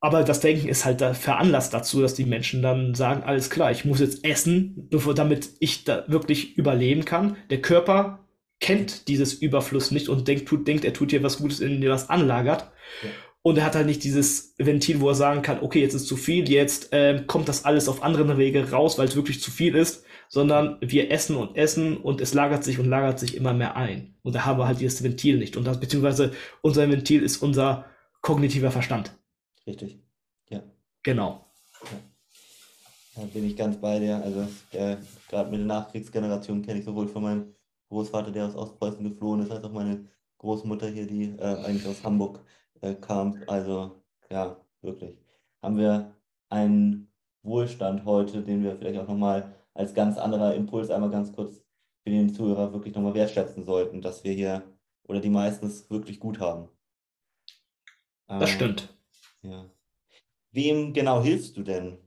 Aber 0.00 0.22
das 0.22 0.40
Denken 0.40 0.68
ist 0.68 0.84
halt 0.84 1.00
da 1.00 1.14
veranlasst 1.14 1.72
dazu, 1.72 2.00
dass 2.00 2.14
die 2.14 2.26
Menschen 2.26 2.62
dann 2.62 2.94
sagen, 2.94 3.22
alles 3.22 3.50
klar, 3.50 3.70
ich 3.70 3.84
muss 3.84 4.00
jetzt 4.00 4.24
essen, 4.24 4.88
bevor, 4.90 5.14
damit 5.14 5.50
ich 5.58 5.84
da 5.84 6.04
wirklich 6.06 6.56
überleben 6.56 7.04
kann. 7.04 7.36
Der 7.50 7.62
Körper 7.62 8.26
kennt 8.60 9.08
dieses 9.08 9.34
Überfluss 9.34 9.90
nicht 9.90 10.08
und 10.08 10.28
denkt, 10.28 10.48
tut, 10.48 10.66
denkt, 10.68 10.84
er 10.84 10.92
tut 10.92 11.10
hier 11.10 11.22
was 11.22 11.38
Gutes, 11.38 11.60
in 11.60 11.80
dem 11.80 11.90
was 11.90 12.10
anlagert. 12.10 12.70
Ja. 13.02 13.08
Und 13.42 13.58
er 13.58 13.64
hat 13.64 13.76
halt 13.76 13.86
nicht 13.86 14.02
dieses 14.02 14.54
Ventil, 14.58 15.00
wo 15.00 15.08
er 15.08 15.14
sagen 15.14 15.42
kann, 15.42 15.60
okay, 15.60 15.80
jetzt 15.80 15.94
ist 15.94 16.08
zu 16.08 16.16
viel, 16.16 16.48
jetzt 16.50 16.92
äh, 16.92 17.22
kommt 17.26 17.48
das 17.48 17.64
alles 17.64 17.88
auf 17.88 18.02
anderen 18.02 18.38
Wege 18.38 18.72
raus, 18.72 18.98
weil 18.98 19.06
es 19.06 19.14
wirklich 19.14 19.40
zu 19.40 19.52
viel 19.52 19.76
ist, 19.76 20.04
sondern 20.28 20.78
wir 20.80 21.12
essen 21.12 21.36
und 21.36 21.56
essen 21.56 21.96
und 21.96 22.20
es 22.20 22.34
lagert 22.34 22.64
sich 22.64 22.80
und 22.80 22.86
lagert 22.86 23.20
sich 23.20 23.36
immer 23.36 23.52
mehr 23.52 23.76
ein. 23.76 24.16
Und 24.22 24.34
da 24.34 24.44
haben 24.44 24.58
wir 24.58 24.66
halt 24.66 24.80
dieses 24.80 25.04
Ventil 25.04 25.38
nicht. 25.38 25.56
Und 25.56 25.64
das, 25.64 25.78
beziehungsweise 25.78 26.32
unser 26.60 26.90
Ventil 26.90 27.22
ist 27.22 27.36
unser 27.36 27.84
kognitiver 28.20 28.72
Verstand. 28.72 29.12
Richtig, 29.66 29.98
ja. 30.48 30.62
Genau. 31.02 31.46
Ja. 31.82 31.98
Da 33.16 33.22
bin 33.22 33.44
ich 33.44 33.56
ganz 33.56 33.78
bei 33.80 33.98
dir. 33.98 34.22
Also 34.22 34.46
äh, 34.72 34.96
gerade 35.28 35.50
mit 35.50 35.60
der 35.60 35.66
Nachkriegsgeneration 35.66 36.62
kenne 36.62 36.80
ich 36.80 36.84
sowohl 36.84 37.08
von 37.08 37.22
meinem 37.22 37.54
Großvater, 37.88 38.30
der 38.30 38.46
aus 38.46 38.56
Ostpreußen 38.56 39.02
geflohen 39.02 39.40
ist, 39.40 39.50
als 39.50 39.64
auch 39.64 39.72
meine 39.72 40.06
Großmutter 40.38 40.88
hier, 40.88 41.06
die 41.06 41.34
äh, 41.38 41.64
eigentlich 41.64 41.86
aus 41.86 42.04
Hamburg 42.04 42.44
äh, 42.82 42.94
kam. 42.94 43.42
Also 43.46 44.02
ja, 44.30 44.60
wirklich. 44.82 45.16
Haben 45.62 45.78
wir 45.78 46.14
einen 46.50 47.10
Wohlstand 47.42 48.04
heute, 48.04 48.42
den 48.42 48.62
wir 48.62 48.76
vielleicht 48.76 48.98
auch 49.00 49.08
nochmal 49.08 49.54
als 49.72 49.94
ganz 49.94 50.18
anderer 50.18 50.54
Impuls 50.54 50.90
einmal 50.90 51.10
ganz 51.10 51.32
kurz 51.32 51.64
für 52.02 52.10
den 52.10 52.32
Zuhörer 52.32 52.72
wirklich 52.72 52.94
nochmal 52.94 53.14
wertschätzen 53.14 53.64
sollten, 53.64 54.02
dass 54.02 54.24
wir 54.24 54.32
hier 54.32 54.62
oder 55.04 55.20
die 55.20 55.30
meisten 55.30 55.66
es 55.66 55.88
wirklich 55.90 56.20
gut 56.20 56.40
haben. 56.40 56.68
Das 58.26 58.50
ähm, 58.50 58.56
stimmt. 58.56 58.95
Ja. 59.50 59.70
Wem 60.52 60.92
genau 60.92 61.22
hilfst 61.22 61.56
du 61.56 61.62
denn? 61.62 61.98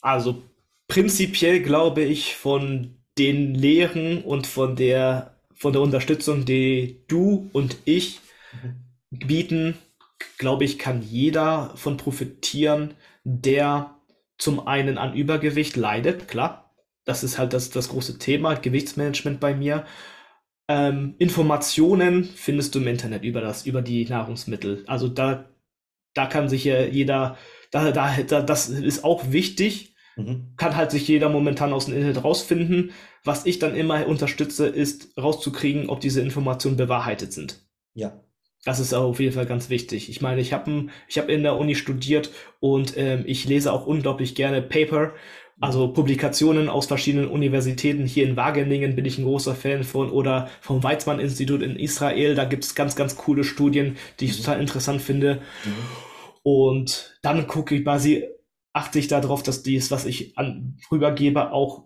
Also 0.00 0.42
prinzipiell 0.88 1.62
glaube 1.62 2.02
ich 2.02 2.34
von 2.34 2.96
den 3.18 3.54
Lehren 3.54 4.22
und 4.22 4.46
von 4.46 4.76
der, 4.76 5.36
von 5.54 5.72
der 5.72 5.82
Unterstützung, 5.82 6.44
die 6.44 7.04
du 7.08 7.48
und 7.52 7.78
ich 7.84 8.20
mhm. 8.52 9.18
bieten, 9.26 9.78
glaube 10.38 10.64
ich, 10.64 10.78
kann 10.78 11.02
jeder 11.02 11.72
von 11.76 11.96
profitieren, 11.96 12.94
der 13.24 13.94
zum 14.38 14.66
einen 14.66 14.98
an 14.98 15.14
Übergewicht 15.14 15.76
leidet, 15.76 16.28
klar. 16.28 16.74
Das 17.04 17.22
ist 17.22 17.38
halt 17.38 17.52
das, 17.52 17.70
das 17.70 17.88
große 17.88 18.18
Thema, 18.18 18.54
Gewichtsmanagement 18.54 19.40
bei 19.40 19.54
mir. 19.54 19.86
Ähm, 20.68 21.14
Informationen 21.18 22.24
findest 22.24 22.74
du 22.74 22.80
im 22.80 22.88
Internet 22.88 23.22
über 23.24 23.40
das, 23.40 23.66
über 23.66 23.82
die 23.82 24.04
Nahrungsmittel. 24.04 24.84
Also 24.86 25.08
da, 25.08 25.48
da 26.14 26.26
kann 26.26 26.48
sich 26.48 26.64
ja 26.64 26.82
jeder, 26.82 27.36
da, 27.70 27.92
da, 27.92 28.16
da, 28.22 28.42
das 28.42 28.68
ist 28.68 29.04
auch 29.04 29.30
wichtig, 29.30 29.96
Mhm. 30.16 30.54
Kann 30.56 30.76
halt 30.76 30.90
sich 30.90 31.06
jeder 31.06 31.28
momentan 31.28 31.72
aus 31.72 31.86
dem 31.86 31.94
Internet 31.94 32.24
rausfinden. 32.24 32.92
Was 33.22 33.46
ich 33.46 33.58
dann 33.58 33.76
immer 33.76 34.06
unterstütze, 34.06 34.66
ist 34.66 35.16
rauszukriegen, 35.18 35.88
ob 35.88 36.00
diese 36.00 36.22
Informationen 36.22 36.76
bewahrheitet 36.76 37.32
sind. 37.32 37.60
Ja. 37.94 38.20
Das 38.64 38.80
ist 38.80 38.94
auf 38.94 39.20
jeden 39.20 39.34
Fall 39.34 39.46
ganz 39.46 39.70
wichtig. 39.70 40.08
Ich 40.08 40.20
meine, 40.22 40.40
ich 40.40 40.52
habe 40.52 40.86
ich 41.06 41.18
hab 41.18 41.28
in 41.28 41.44
der 41.44 41.56
Uni 41.56 41.76
studiert 41.76 42.32
und 42.58 42.96
ähm, 42.96 43.22
ich 43.26 43.44
lese 43.44 43.72
auch 43.72 43.86
unglaublich 43.86 44.34
gerne 44.34 44.60
Paper, 44.60 45.12
also 45.60 45.88
Publikationen 45.88 46.68
aus 46.68 46.86
verschiedenen 46.86 47.28
Universitäten. 47.28 48.06
Hier 48.06 48.28
in 48.28 48.36
Wageningen 48.36 48.94
bin 48.94 49.04
ich 49.04 49.18
ein 49.18 49.24
großer 49.24 49.54
Fan 49.54 49.84
von 49.84 50.10
oder 50.10 50.48
vom 50.60 50.82
Weizmann-Institut 50.82 51.62
in 51.62 51.76
Israel. 51.76 52.34
Da 52.34 52.44
gibt 52.44 52.64
es 52.64 52.74
ganz, 52.74 52.94
ganz 52.94 53.16
coole 53.16 53.42
Studien, 53.42 53.96
die 54.20 54.26
ich 54.26 54.32
mhm. 54.32 54.42
total 54.42 54.60
interessant 54.60 55.00
finde. 55.00 55.40
Mhm. 55.64 55.72
Und 56.42 57.18
dann 57.22 57.46
gucke 57.46 57.74
ich 57.74 57.84
quasi 57.84 58.24
achte 58.76 58.98
ich 58.98 59.08
darauf, 59.08 59.42
dass 59.42 59.62
dies, 59.62 59.90
was 59.90 60.04
ich 60.04 60.36
an, 60.36 60.76
rübergebe, 60.92 61.50
auch 61.50 61.85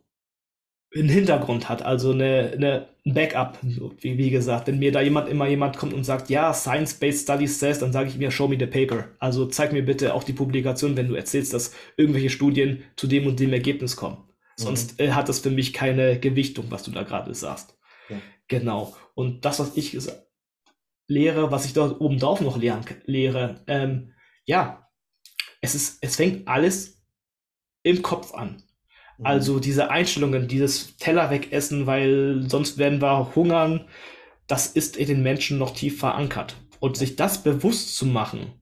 einen 0.94 1.08
Hintergrund 1.08 1.68
hat, 1.68 1.82
also 1.82 2.12
eine, 2.12 2.52
eine 2.54 2.88
ein 3.06 3.14
Backup, 3.14 3.58
wie, 3.62 4.18
wie 4.18 4.30
gesagt. 4.30 4.66
Wenn 4.66 4.78
mir 4.78 4.92
da 4.92 5.00
jemand 5.00 5.28
immer 5.28 5.46
jemand 5.46 5.76
kommt 5.76 5.94
und 5.94 6.04
sagt, 6.04 6.28
ja, 6.28 6.52
Science-Based 6.52 7.22
Studies 7.22 7.58
says, 7.58 7.78
dann 7.78 7.92
sage 7.92 8.08
ich 8.08 8.18
mir, 8.18 8.30
show 8.30 8.46
me 8.46 8.56
the 8.58 8.66
paper. 8.66 9.08
Also 9.18 9.46
zeig 9.46 9.72
mir 9.72 9.84
bitte 9.84 10.14
auch 10.14 10.24
die 10.24 10.32
Publikation, 10.32 10.96
wenn 10.96 11.08
du 11.08 11.14
erzählst, 11.14 11.54
dass 11.54 11.74
irgendwelche 11.96 12.30
Studien 12.30 12.82
zu 12.96 13.06
dem 13.06 13.26
und 13.26 13.40
dem 13.40 13.52
Ergebnis 13.52 13.96
kommen. 13.96 14.18
Mhm. 14.18 14.62
Sonst 14.62 15.00
äh, 15.00 15.12
hat 15.12 15.28
das 15.28 15.40
für 15.40 15.50
mich 15.50 15.72
keine 15.72 16.18
Gewichtung, 16.20 16.66
was 16.68 16.82
du 16.82 16.90
da 16.90 17.02
gerade 17.02 17.34
sagst. 17.34 17.76
Ja. 18.08 18.16
Genau. 18.48 18.94
Und 19.14 19.44
das, 19.44 19.60
was 19.60 19.76
ich 19.76 19.96
lehre, 21.06 21.50
was 21.50 21.64
ich 21.64 21.72
dort 21.72 22.00
oben 22.00 22.18
drauf 22.18 22.40
noch 22.40 22.58
lehren, 22.58 22.84
lehre, 23.06 23.62
ähm, 23.66 24.12
ja, 24.44 24.88
es 25.62 25.74
ist, 25.74 25.98
es 26.02 26.16
fängt 26.16 26.46
alles 26.48 27.02
im 27.82 28.02
Kopf 28.02 28.34
an. 28.34 28.62
Mhm. 29.20 29.26
Also 29.26 29.60
diese 29.60 29.90
Einstellungen, 29.90 30.48
dieses 30.48 30.96
Teller 30.96 31.30
wegessen, 31.30 31.86
weil 31.86 32.44
sonst 32.48 32.78
werden 32.78 33.00
wir 33.00 33.34
hungern, 33.34 33.86
das 34.46 34.66
ist 34.66 34.96
in 34.96 35.06
den 35.06 35.22
Menschen 35.22 35.58
noch 35.58 35.74
tief 35.74 36.00
verankert. 36.00 36.56
Und 36.80 36.96
sich 36.96 37.16
das 37.16 37.42
bewusst 37.42 37.96
zu 37.96 38.06
machen, 38.06 38.52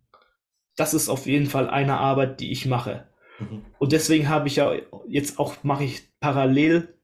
das 0.76 0.92
ist 0.92 1.08
auf 1.08 1.26
jeden 1.26 1.46
Fall 1.46 1.70
eine 1.70 1.98
Arbeit, 1.98 2.40
die 2.40 2.50
ich 2.50 2.66
mache. 2.66 3.08
Mhm. 3.38 3.64
Und 3.78 3.92
deswegen 3.92 4.28
habe 4.28 4.48
ich 4.48 4.56
ja 4.56 4.72
jetzt 5.08 5.38
auch, 5.38 5.62
mache 5.62 5.84
ich 5.84 6.02
parallel, 6.20 6.94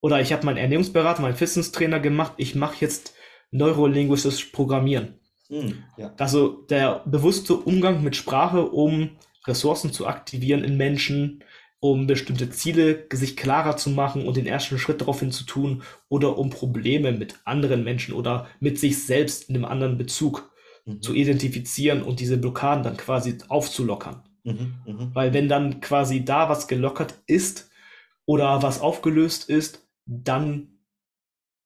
oder 0.00 0.20
ich 0.20 0.32
habe 0.32 0.46
meinen 0.46 0.56
Ernährungsberater, 0.56 1.22
meinen 1.22 1.38
Wissenstrainer 1.38 2.00
gemacht, 2.00 2.34
ich 2.36 2.54
mache 2.54 2.76
jetzt 2.80 3.14
neurolinguistisches 3.50 4.50
Programmieren. 4.52 5.20
Mhm, 5.48 5.84
ja. 5.96 6.12
Also 6.18 6.64
der 6.68 7.02
bewusste 7.06 7.54
Umgang 7.54 8.02
mit 8.02 8.16
Sprache, 8.16 8.66
um 8.66 9.10
Ressourcen 9.46 9.92
zu 9.92 10.06
aktivieren 10.06 10.64
in 10.64 10.76
Menschen, 10.76 11.44
um 11.80 12.06
bestimmte 12.06 12.50
Ziele 12.50 13.06
sich 13.12 13.36
klarer 13.36 13.76
zu 13.76 13.90
machen 13.90 14.26
und 14.26 14.36
den 14.36 14.46
ersten 14.46 14.78
Schritt 14.78 15.00
daraufhin 15.00 15.30
zu 15.30 15.44
tun 15.44 15.82
oder 16.08 16.38
um 16.38 16.50
Probleme 16.50 17.12
mit 17.12 17.40
anderen 17.44 17.84
Menschen 17.84 18.14
oder 18.14 18.46
mit 18.60 18.78
sich 18.78 19.04
selbst 19.04 19.48
in 19.48 19.56
einem 19.56 19.66
anderen 19.66 19.98
Bezug 19.98 20.50
mhm. 20.84 21.02
zu 21.02 21.14
identifizieren 21.14 22.02
und 22.02 22.20
diese 22.20 22.38
Blockaden 22.38 22.82
dann 22.82 22.96
quasi 22.96 23.38
aufzulockern. 23.48 24.22
Mhm, 24.44 24.74
mh. 24.86 25.10
Weil 25.12 25.34
wenn 25.34 25.48
dann 25.48 25.80
quasi 25.80 26.24
da 26.24 26.48
was 26.48 26.68
gelockert 26.68 27.14
ist 27.26 27.70
oder 28.24 28.62
was 28.62 28.80
aufgelöst 28.80 29.48
ist, 29.48 29.86
dann, 30.06 30.78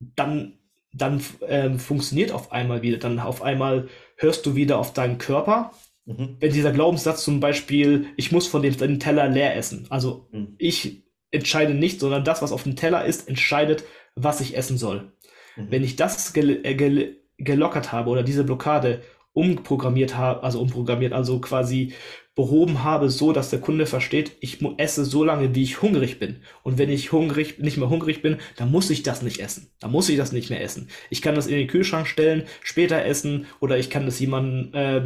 dann, 0.01 0.59
dann 0.93 1.23
ähm, 1.47 1.79
funktioniert 1.79 2.33
auf 2.33 2.53
einmal 2.53 2.83
wieder. 2.83 2.99
Dann 2.99 3.21
auf 3.21 3.43
einmal 3.43 3.89
hörst 4.17 4.45
du 4.47 4.55
wieder 4.55 4.79
auf 4.79 4.93
deinen 4.93 5.19
Körper 5.19 5.73
Mhm. 6.11 6.37
Wenn 6.41 6.53
dieser 6.53 6.73
Glaubenssatz 6.73 7.25
zum 7.25 7.41
Beispiel, 7.41 8.07
ich 8.17 8.33
muss 8.33 8.47
von 8.47 8.63
dem 8.63 8.99
Teller 8.99 9.29
leer 9.29 9.57
essen. 9.57 9.87
Also 9.91 10.29
mhm. 10.33 10.55
ich 10.59 11.05
entscheide 11.31 11.75
nicht, 11.75 12.01
sondern 12.01 12.25
das, 12.25 12.43
was 12.43 12.53
auf 12.53 12.65
dem 12.65 12.77
Teller 12.77 13.05
ist, 13.05 13.29
entscheidet, 13.29 13.85
was 14.15 14.41
ich 14.41 14.57
essen 14.57 14.77
soll. 14.77 15.13
Mhm. 15.57 15.67
Wenn 15.71 15.85
ich 15.85 15.97
das 15.97 16.33
gel 16.33 16.61
äh, 16.65 16.75
gel 16.75 17.17
gelockert 17.39 17.93
habe 17.93 18.11
oder 18.11 18.23
diese 18.23 18.45
Blockade 18.45 19.01
umprogrammiert 19.33 20.17
habe, 20.17 20.43
also 20.43 20.61
umprogrammiert, 20.61 21.13
also 21.13 21.41
quasi 21.41 21.95
behoben 22.35 22.85
habe, 22.85 23.11
so 23.11 23.33
dass 23.33 23.51
der 23.51 23.61
Kunde 23.61 23.87
versteht, 23.87 24.37
ich 24.41 24.59
esse 24.79 25.05
so 25.05 25.25
lange, 25.25 25.55
wie 25.55 25.63
ich 25.63 25.83
hungrig 25.83 26.19
bin. 26.19 26.43
Und 26.63 26.79
wenn 26.79 26.91
ich 26.91 27.13
hungrig, 27.13 27.59
nicht 27.59 27.77
mehr 27.77 27.89
hungrig 27.89 28.23
bin, 28.23 28.39
dann 28.57 28.71
muss 28.71 28.91
ich 28.91 29.03
das 29.03 29.23
nicht 29.23 29.41
essen. 29.41 29.71
Dann 29.81 29.91
muss 29.91 30.09
ich 30.09 30.17
das 30.17 30.33
nicht 30.33 30.51
mehr 30.51 30.63
essen. 30.63 30.89
Ich 31.11 31.23
kann 31.23 31.35
das 31.35 31.47
in 31.47 31.57
den 31.57 31.69
Kühlschrank 31.69 32.07
stellen, 32.07 32.45
später 32.63 33.05
essen 33.05 33.47
oder 33.61 33.79
ich 33.79 33.91
kann 33.91 34.07
das 34.07 34.19
jemandem 34.21 34.75
äh, 34.75 35.03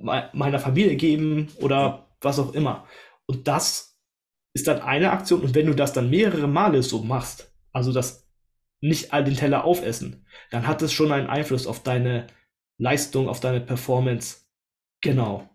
meiner 0.00 0.58
Familie 0.58 0.96
geben 0.96 1.48
oder 1.60 2.08
was 2.20 2.38
auch 2.38 2.54
immer. 2.54 2.86
Und 3.26 3.48
das 3.48 3.98
ist 4.54 4.68
dann 4.68 4.80
eine 4.80 5.10
Aktion. 5.10 5.40
Und 5.40 5.54
wenn 5.54 5.66
du 5.66 5.74
das 5.74 5.92
dann 5.92 6.10
mehrere 6.10 6.46
Male 6.46 6.82
so 6.82 7.02
machst, 7.02 7.52
also 7.72 7.92
das 7.92 8.28
nicht 8.80 9.12
all 9.12 9.24
den 9.24 9.36
Teller 9.36 9.64
aufessen, 9.64 10.26
dann 10.50 10.66
hat 10.66 10.82
es 10.82 10.92
schon 10.92 11.12
einen 11.12 11.28
Einfluss 11.28 11.66
auf 11.66 11.82
deine 11.82 12.26
Leistung, 12.78 13.28
auf 13.28 13.40
deine 13.40 13.60
Performance. 13.60 14.44
Genau. 15.00 15.48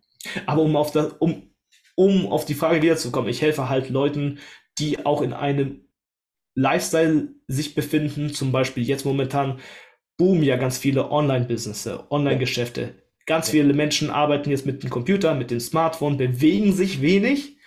Aber 0.46 0.62
um 0.62 0.76
auf 0.76 0.92
das, 0.92 1.14
um, 1.20 1.54
um 1.96 2.28
auf 2.28 2.46
die 2.46 2.54
Frage 2.54 2.82
wiederzukommen, 2.82 3.30
ich 3.30 3.42
helfe 3.42 3.70
halt 3.70 3.90
Leuten, 3.90 4.40
die 4.80 5.06
auch 5.06 5.22
in 5.22 5.34
einem 5.34 5.88
Lifestyle 6.56 7.30
sich 7.48 7.76
befinden, 7.76 8.34
zum 8.34 8.52
Beispiel 8.52 8.84
jetzt 8.84 9.06
momentan 9.06 9.60
boomen 10.18 10.44
ja 10.44 10.58
ganz 10.58 10.78
viele 10.78 11.12
Online-Business, 11.12 11.88
Online-Geschäfte. 12.10 12.96
Ganz 13.28 13.50
viele 13.50 13.74
Menschen 13.74 14.10
arbeiten 14.10 14.50
jetzt 14.50 14.66
mit 14.66 14.84
dem 14.84 14.90
Computer, 14.90 15.36
mit 15.36 15.52
dem 15.52 15.60
Smartphone, 15.60 16.18
bewegen 16.18 16.74
sich 16.74 17.02
wenig 17.02 17.58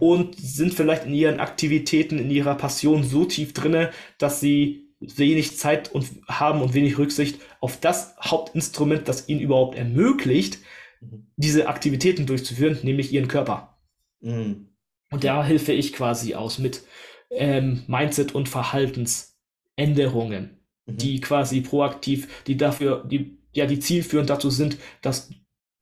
und 0.00 0.34
sind 0.34 0.72
vielleicht 0.72 1.04
in 1.04 1.12
ihren 1.12 1.40
Aktivitäten, 1.40 2.18
in 2.18 2.30
ihrer 2.30 2.54
Passion 2.54 3.04
so 3.04 3.26
tief 3.26 3.52
drinne, 3.52 3.90
dass 4.16 4.40
sie 4.40 4.88
wenig 4.98 5.58
Zeit 5.58 5.92
und 5.92 6.06
haben 6.26 6.62
und 6.62 6.72
wenig 6.72 6.96
Rücksicht 6.96 7.38
auf 7.60 7.78
das 7.78 8.16
Hauptinstrument, 8.18 9.08
das 9.08 9.28
ihnen 9.28 9.40
überhaupt 9.40 9.76
ermöglicht, 9.76 10.60
mhm. 11.00 11.26
diese 11.36 11.68
Aktivitäten 11.68 12.24
durchzuführen, 12.24 12.78
nämlich 12.82 13.12
ihren 13.12 13.28
Körper. 13.28 13.78
Mhm. 14.20 14.68
Und 15.10 15.24
da 15.24 15.44
helfe 15.44 15.72
ich 15.72 15.92
quasi 15.92 16.34
aus 16.34 16.58
mit 16.58 16.82
ähm, 17.30 17.82
Mindset 17.88 18.34
und 18.34 18.48
Verhaltensänderungen, 18.48 20.60
mhm. 20.86 20.96
die 20.96 21.20
quasi 21.20 21.60
proaktiv, 21.60 22.42
die 22.46 22.56
dafür, 22.56 23.04
die 23.04 23.39
ja, 23.52 23.66
die 23.66 23.80
zielführend 23.80 24.30
dazu 24.30 24.50
sind, 24.50 24.78
dass 25.02 25.30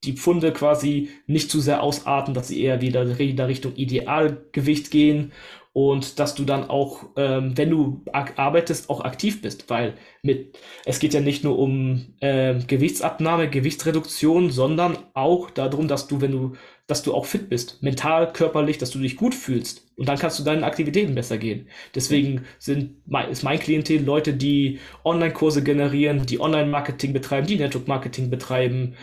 die 0.04 0.12
Pfunde 0.12 0.52
quasi 0.52 1.10
nicht 1.26 1.50
zu 1.50 1.60
sehr 1.60 1.82
ausarten, 1.82 2.34
dass 2.34 2.48
sie 2.48 2.62
eher 2.62 2.80
wieder 2.80 3.02
in 3.02 3.38
Richtung 3.40 3.74
Idealgewicht 3.74 4.90
gehen 4.90 5.32
und 5.72 6.18
dass 6.18 6.34
du 6.34 6.44
dann 6.44 6.68
auch, 6.68 7.04
ähm, 7.16 7.56
wenn 7.56 7.70
du 7.70 8.02
arbeitest, 8.12 8.90
auch 8.90 9.00
aktiv 9.00 9.42
bist, 9.42 9.70
weil 9.70 9.94
mit 10.22 10.58
es 10.84 10.98
geht 10.98 11.14
ja 11.14 11.20
nicht 11.20 11.44
nur 11.44 11.58
um 11.58 12.14
äh, 12.20 12.54
Gewichtsabnahme, 12.66 13.50
Gewichtsreduktion, 13.50 14.50
sondern 14.50 14.98
auch 15.14 15.50
darum, 15.50 15.88
dass 15.88 16.08
du, 16.08 16.20
wenn 16.20 16.32
du, 16.32 16.54
dass 16.88 17.02
du 17.02 17.14
auch 17.14 17.26
fit 17.26 17.50
bist, 17.50 17.82
mental, 17.82 18.32
körperlich, 18.32 18.78
dass 18.78 18.90
du 18.90 18.98
dich 18.98 19.16
gut 19.16 19.34
fühlst 19.34 19.86
und 19.96 20.08
dann 20.08 20.18
kannst 20.18 20.38
du 20.38 20.42
deinen 20.42 20.64
Aktivitäten 20.64 21.14
besser 21.14 21.36
gehen. 21.36 21.68
Deswegen 21.94 22.46
sind 22.58 23.02
ist 23.30 23.42
mein 23.42 23.60
Klientel 23.60 24.02
Leute, 24.02 24.32
die 24.32 24.80
Online-Kurse 25.04 25.62
generieren, 25.62 26.24
die 26.24 26.40
Online-Marketing 26.40 27.12
betreiben, 27.12 27.46
die 27.46 27.56
Network-Marketing 27.56 28.30
betreiben. 28.30 28.96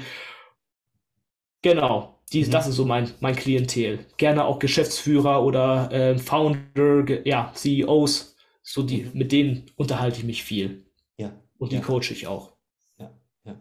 Genau, 1.61 2.15
die, 2.33 2.43
mhm. 2.43 2.51
Das 2.51 2.67
ist 2.67 2.75
so 2.75 2.85
mein, 2.85 3.11
mein 3.19 3.35
Klientel. 3.35 3.99
Gerne 4.17 4.45
auch 4.45 4.57
Geschäftsführer 4.57 5.43
oder 5.43 5.91
äh, 5.91 6.17
Founder, 6.17 7.25
ja, 7.25 7.51
CEOs. 7.53 8.35
So 8.63 8.81
die, 8.81 9.03
mhm. 9.03 9.11
mit 9.13 9.31
denen 9.31 9.71
unterhalte 9.75 10.17
ich 10.17 10.25
mich 10.25 10.43
viel. 10.43 10.87
Ja. 11.17 11.39
Und 11.59 11.71
die 11.71 11.75
ja. 11.75 11.81
coache 11.81 12.11
ich 12.11 12.25
auch. 12.25 12.53
Ja, 12.97 13.11
ja. 13.43 13.55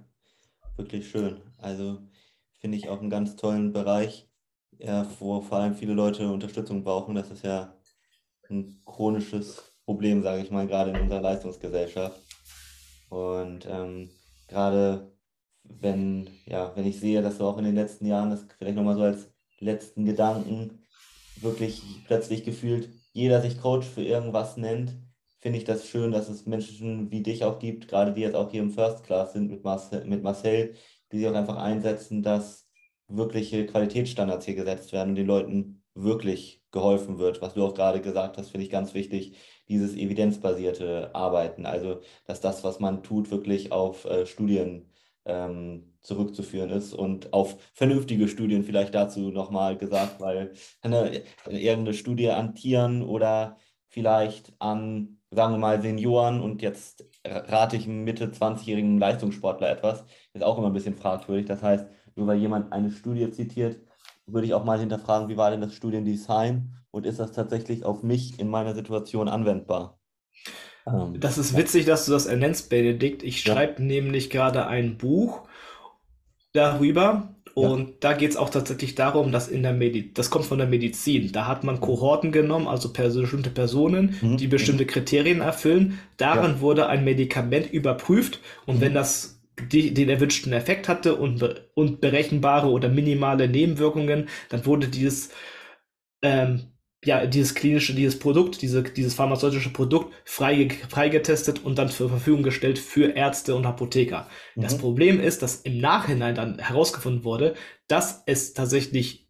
Wirklich 0.77 1.11
schön. 1.11 1.43
Also 1.59 1.99
finde 2.65 2.79
ich 2.79 2.89
auch 2.89 3.01
einen 3.03 3.11
ganz 3.11 3.37
tollen 3.37 3.75
Bereich, 3.75 4.27
ja, 4.79 5.07
wo 5.19 5.43
vor 5.43 5.59
allem 5.59 5.75
viele 5.75 5.93
Leute 5.93 6.33
Unterstützung 6.33 6.83
brauchen. 6.83 7.15
Das 7.15 7.31
ist 7.31 7.45
ja 7.45 7.77
ein 8.49 8.81
chronisches 8.87 9.77
Problem, 9.85 10.23
sage 10.23 10.41
ich 10.41 10.51
mal, 10.51 10.67
gerade 10.67 10.93
in 10.93 10.97
unserer 10.99 11.21
Leistungsgesellschaft. 11.21 12.19
Und 13.11 13.69
ähm, 13.69 14.09
gerade 14.49 15.13
wenn, 15.65 16.31
ja, 16.47 16.75
wenn 16.75 16.87
ich 16.87 16.99
sehe, 16.99 17.21
dass 17.21 17.37
du 17.37 17.45
auch 17.45 17.59
in 17.59 17.67
den 17.67 17.75
letzten 17.75 18.07
Jahren, 18.07 18.31
das 18.31 18.47
vielleicht 18.57 18.77
nochmal 18.77 18.97
so 18.97 19.03
als 19.03 19.31
letzten 19.59 20.07
Gedanken, 20.07 20.87
wirklich 21.43 21.83
plötzlich 22.07 22.45
gefühlt 22.45 22.89
jeder 23.13 23.43
sich 23.43 23.61
Coach 23.61 23.87
für 23.87 24.05
irgendwas 24.05 24.57
nennt, 24.57 24.97
finde 25.41 25.59
ich 25.59 25.65
das 25.65 25.87
schön, 25.87 26.13
dass 26.13 26.31
es 26.31 26.47
Menschen 26.47 27.11
wie 27.11 27.23
dich 27.23 27.45
auch 27.45 27.59
gibt, 27.59 27.89
gerade 27.89 28.15
die 28.15 28.23
jetzt 28.23 28.37
auch 28.37 28.51
hier 28.51 28.63
im 28.63 28.71
First 28.71 29.05
Class 29.05 29.35
sind 29.35 29.51
mit 29.51 29.65
Marcel, 29.65 30.07
mit 30.07 30.23
Marcel 30.23 30.75
die 31.15 31.21
sich 31.21 31.29
auch 31.29 31.35
einfach 31.35 31.57
einsetzen, 31.57 32.23
dass 32.23 32.69
wirkliche 33.07 33.67
Qualitätsstandards 33.67 34.47
hier 34.47 34.57
gesetzt 34.57 34.93
werden 34.93 35.11
und 35.11 35.15
den 35.15 35.27
Leuten 35.27 35.83
wirklich 35.95 36.61
geholfen 36.73 37.19
wird. 37.19 37.41
Was 37.41 37.55
du 37.55 37.65
auch 37.65 37.75
gerade 37.75 38.01
gesagt 38.01 38.37
hast, 38.37 38.51
finde 38.51 38.65
ich 38.65 38.71
ganz 38.71 38.95
wichtig, 38.95 39.37
dieses 39.69 39.95
evidenzbasierte 39.95 41.15
Arbeiten. 41.15 41.67
Also, 41.67 42.01
dass 42.27 42.41
das, 42.41 42.65
was 42.65 42.81
man 42.81 43.05
tut, 43.05 43.31
wirklich 43.31 43.71
auf 43.71 44.05
äh, 44.07 44.27
Studien 44.27 44.91
ähm, 45.25 45.95
zurückzuführen 46.01 46.71
ist 46.71 46.93
und 46.93 47.33
auf 47.33 47.57
vernünftige 47.75 48.27
Studien 48.27 48.65
vielleicht 48.65 48.95
dazu 48.95 49.31
nochmal 49.31 49.79
gesagt, 49.79 50.21
weil 50.21 50.53
eine, 50.83 51.23
irgendeine 51.47 51.95
Studie 51.95 52.31
an 52.31 52.57
Tieren 52.57 53.03
oder 53.03 53.57
vielleicht 53.89 54.53
an, 54.59 55.21
sagen 55.31 55.55
wir 55.55 55.59
mal, 55.59 55.81
Senioren 55.81 56.41
und 56.41 56.61
jetzt 56.61 57.05
rate 57.25 57.77
ich 57.77 57.87
einem 57.87 58.05
Mitte 58.05 58.27
20-jährigen 58.27 58.99
Leistungssportler 58.99 59.71
etwas, 59.71 60.05
ist 60.33 60.43
auch 60.43 60.59
immer 60.59 60.69
ein 60.69 60.73
bisschen 60.75 60.95
fragwürdig. 60.95 61.47
Das 61.47 61.63
heißt, 61.63 61.87
nur 62.17 62.27
weil 62.27 62.39
jemand 62.39 62.73
eine 62.73 62.91
Studie 62.91 63.31
zitiert, 63.31 63.79
würde 64.27 64.47
ich 64.47 64.55
auch 64.55 64.65
mal 64.65 64.79
hinterfragen, 64.79 65.29
wie 65.29 65.37
war 65.37 65.51
denn 65.51 65.61
das 65.61 65.75
Studiendesign 65.75 66.75
und 66.91 67.07
ist 67.07 67.19
das 67.19 67.33
tatsächlich 67.33 67.85
auf 67.85 68.03
mich 68.03 68.39
in 68.39 68.49
meiner 68.49 68.75
Situation 68.75 69.29
anwendbar? 69.29 69.99
Ähm, 70.87 71.19
das 71.21 71.39
ist 71.39 71.57
witzig, 71.57 71.87
dass 71.87 72.07
du 72.07 72.13
das 72.13 72.27
ernennst, 72.27 72.71
Benedikt. 72.71 73.23
Ich 73.23 73.41
schreibe 73.41 73.83
ja. 73.83 73.87
nämlich 73.87 74.31
gerade 74.31 74.67
ein 74.67 74.97
Buch 74.97 75.49
darüber. 76.53 77.34
Und 77.55 77.89
ja. 77.89 77.95
da 78.01 78.13
geht 78.15 78.31
es 78.31 78.37
auch 78.37 78.51
tatsächlich 78.51 78.97
darum, 78.97 79.31
dass 79.31 79.49
in 79.49 79.63
der 79.63 79.73
Medizin, 79.73 80.13
das 80.15 80.29
kommt 80.29 80.45
von 80.45 80.59
der 80.59 80.67
Medizin, 80.67 81.31
da 81.33 81.47
hat 81.47 81.63
man 81.63 81.81
Kohorten 81.81 82.33
genommen, 82.33 82.67
also 82.67 82.93
bestimmte 82.93 83.51
Personen, 83.51 84.17
mhm. 84.21 84.37
die 84.37 84.49
bestimmte 84.49 84.87
Kriterien 84.87 85.41
erfüllen. 85.41 85.99
Darin 86.17 86.53
ja. 86.53 86.61
wurde 86.61 86.89
ein 86.89 87.05
Medikament 87.05 87.73
überprüft 87.73 88.41
und 88.67 88.77
mhm. 88.77 88.81
wenn 88.81 88.95
das 88.95 89.41
die, 89.71 89.95
den 89.95 90.09
erwünschten 90.09 90.53
Effekt 90.53 90.89
hatte 90.89 91.15
und, 91.15 91.69
und 91.75 92.01
berechenbare 92.01 92.69
oder 92.69 92.89
minimale 92.89 93.49
Nebenwirkungen, 93.49 94.29
dann 94.49 94.67
wurde 94.67 94.89
dieses 94.89 95.31
ähm, 96.23 96.74
ja, 97.05 97.27
dieses 97.27 97.55
klinische, 97.55 97.95
dieses 97.95 98.19
Produkt, 98.19 98.63
diese, 98.63 98.83
dieses 98.83 99.15
pharmazeutische 99.15 99.73
Produkt 99.73 100.13
freigetestet 100.25 101.59
frei 101.59 101.65
und 101.65 101.79
dann 101.79 101.89
zur 101.89 102.09
Verfügung 102.09 102.43
gestellt 102.43 102.79
für 102.79 103.17
Ärzte 103.17 103.55
und 103.55 103.67
Apotheker. 103.67 104.29
Mhm. 104.55 104.63
Das 104.63 104.79
Problem 104.79 105.21
ist, 105.21 105.43
dass 105.43 105.57
im 105.63 105.79
Nachhinein 105.79 106.35
dann 106.35 106.59
herausgefunden 106.59 107.25
wurde, 107.25 107.55
dass 107.89 108.23
es 108.27 108.55
tatsächlich 108.55 109.25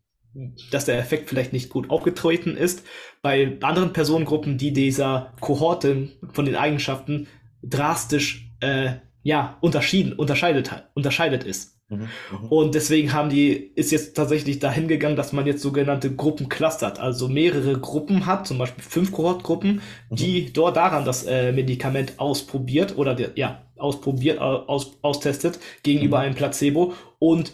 dass 0.72 0.84
der 0.84 0.98
Effekt 0.98 1.28
vielleicht 1.28 1.52
nicht 1.52 1.70
gut 1.70 1.90
aufgetreten 1.90 2.56
ist. 2.56 2.82
Bei 3.22 3.56
anderen 3.62 3.92
Personengruppen, 3.92 4.58
die 4.58 4.72
dieser 4.72 5.32
Kohorte 5.40 6.08
von 6.32 6.44
den 6.44 6.56
Eigenschaften 6.56 7.28
drastisch 7.62 8.50
äh, 8.60 8.94
ja, 9.22 9.56
unterschieden, 9.60 10.12
unterscheidet, 10.12 10.70
unterscheidet 10.94 11.44
ist. 11.44 11.73
Mhm, 11.94 12.08
mhm, 12.42 12.48
und 12.48 12.74
deswegen 12.74 13.12
haben 13.12 13.30
die, 13.30 13.52
ist 13.52 13.92
jetzt 13.92 14.16
tatsächlich 14.16 14.58
dahin 14.58 14.88
gegangen, 14.88 15.16
dass 15.16 15.32
man 15.32 15.46
jetzt 15.46 15.62
sogenannte 15.62 16.14
Gruppen 16.14 16.48
clustert, 16.48 16.98
also 16.98 17.28
mehrere 17.28 17.78
Gruppen 17.78 18.26
hat, 18.26 18.46
zum 18.46 18.58
Beispiel 18.58 18.84
fünf 18.84 19.12
Kohortgruppen, 19.12 19.80
mhm. 20.10 20.16
die 20.16 20.52
dort 20.52 20.76
daran 20.76 21.04
das 21.04 21.24
äh, 21.24 21.52
Medikament 21.52 22.14
ausprobiert 22.18 22.96
oder 22.96 23.14
der, 23.14 23.30
ja, 23.36 23.62
ausprobiert, 23.76 24.38
aus, 24.38 24.98
austestet 25.02 25.58
gegenüber 25.82 26.18
mhm. 26.18 26.24
einem 26.24 26.34
Placebo 26.34 26.94
und 27.18 27.52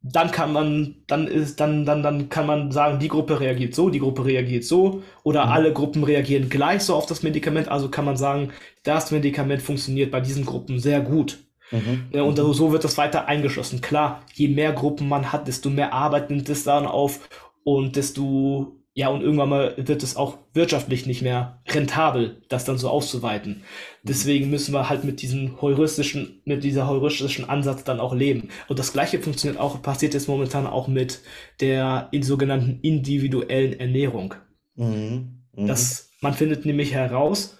dann 0.00 0.30
kann 0.30 0.52
man, 0.52 0.96
dann 1.06 1.26
ist, 1.26 1.58
dann, 1.60 1.84
dann, 1.84 2.02
dann 2.02 2.28
kann 2.28 2.46
man 2.46 2.70
sagen, 2.70 2.98
die 3.00 3.08
Gruppe 3.08 3.40
reagiert 3.40 3.74
so, 3.74 3.90
die 3.90 3.98
Gruppe 3.98 4.24
reagiert 4.24 4.64
so, 4.64 5.02
oder 5.24 5.46
mhm. 5.46 5.52
alle 5.52 5.72
Gruppen 5.72 6.04
reagieren 6.04 6.48
gleich 6.48 6.82
so 6.82 6.94
auf 6.94 7.06
das 7.06 7.22
Medikament. 7.22 7.68
Also 7.68 7.88
kann 7.88 8.04
man 8.04 8.16
sagen, 8.16 8.50
das 8.84 9.10
Medikament 9.10 9.60
funktioniert 9.60 10.10
bei 10.10 10.20
diesen 10.20 10.44
Gruppen 10.46 10.78
sehr 10.78 11.00
gut. 11.00 11.38
Mhm. 11.70 12.06
Ja, 12.12 12.22
und 12.22 12.38
mhm. 12.38 12.52
so 12.52 12.72
wird 12.72 12.84
das 12.84 12.98
weiter 12.98 13.26
eingeschlossen. 13.26 13.80
Klar, 13.80 14.22
je 14.34 14.48
mehr 14.48 14.72
Gruppen 14.72 15.08
man 15.08 15.32
hat, 15.32 15.48
desto 15.48 15.70
mehr 15.70 15.92
Arbeit 15.92 16.30
nimmt 16.30 16.48
es 16.48 16.64
dann 16.64 16.86
auf 16.86 17.28
und 17.64 17.96
desto 17.96 18.78
ja, 18.98 19.10
und 19.10 19.22
irgendwann 19.22 19.48
mal 19.48 19.74
wird 19.76 20.02
es 20.02 20.16
auch 20.16 20.38
wirtschaftlich 20.54 21.06
nicht 21.06 21.22
mehr 21.22 21.62
rentabel, 21.68 22.42
das 22.48 22.64
dann 22.64 22.78
so 22.78 22.88
auszuweiten. 22.88 23.62
Deswegen 24.02 24.50
müssen 24.50 24.74
wir 24.74 24.88
halt 24.88 25.04
mit 25.04 25.22
diesem 25.22 25.62
heuristischen, 25.62 26.42
mit 26.44 26.64
dieser 26.64 26.88
heuristischen 26.88 27.48
Ansatz 27.48 27.84
dann 27.84 28.00
auch 28.00 28.12
leben. 28.12 28.48
Und 28.66 28.80
das 28.80 28.92
gleiche 28.92 29.20
funktioniert 29.20 29.60
auch, 29.60 29.80
passiert 29.82 30.14
jetzt 30.14 30.26
momentan 30.26 30.66
auch 30.66 30.88
mit 30.88 31.20
der 31.60 32.08
in 32.10 32.24
sogenannten 32.24 32.80
individuellen 32.82 33.78
Ernährung. 33.78 34.34
Mhm. 34.74 35.44
Mhm. 35.54 35.66
Das, 35.68 36.10
man 36.20 36.34
findet 36.34 36.66
nämlich 36.66 36.92
heraus, 36.92 37.57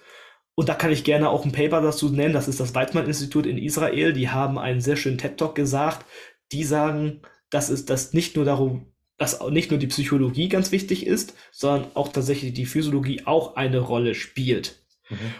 und 0.59 0.67
da 0.67 0.73
kann 0.73 0.91
ich 0.91 1.05
gerne 1.05 1.29
auch 1.29 1.45
ein 1.45 1.53
Paper 1.53 1.79
dazu 1.79 2.09
nennen, 2.09 2.33
das 2.33 2.49
ist 2.49 2.59
das 2.59 2.75
Weizmann-Institut 2.75 3.45
in 3.45 3.57
Israel, 3.57 4.11
die 4.11 4.27
haben 4.27 4.57
einen 4.59 4.81
sehr 4.81 4.97
schönen 4.97 5.17
TED-Talk 5.17 5.55
gesagt, 5.55 6.05
die 6.51 6.65
sagen, 6.65 7.21
dass 7.49 7.69
es 7.69 7.85
das 7.85 8.11
nicht 8.11 8.35
nur 8.35 8.43
darum 8.43 8.87
dass 9.17 9.39
nicht 9.51 9.71
nur 9.71 9.79
die 9.79 9.87
Psychologie 9.87 10.49
ganz 10.49 10.73
wichtig 10.73 11.07
ist, 11.07 11.33
sondern 11.53 11.87
auch 11.93 12.09
tatsächlich 12.09 12.53
die 12.53 12.65
Physiologie 12.65 13.21
auch 13.25 13.55
eine 13.55 13.79
Rolle 13.79 14.15
spielt. 14.15 14.83
Mhm. 15.09 15.33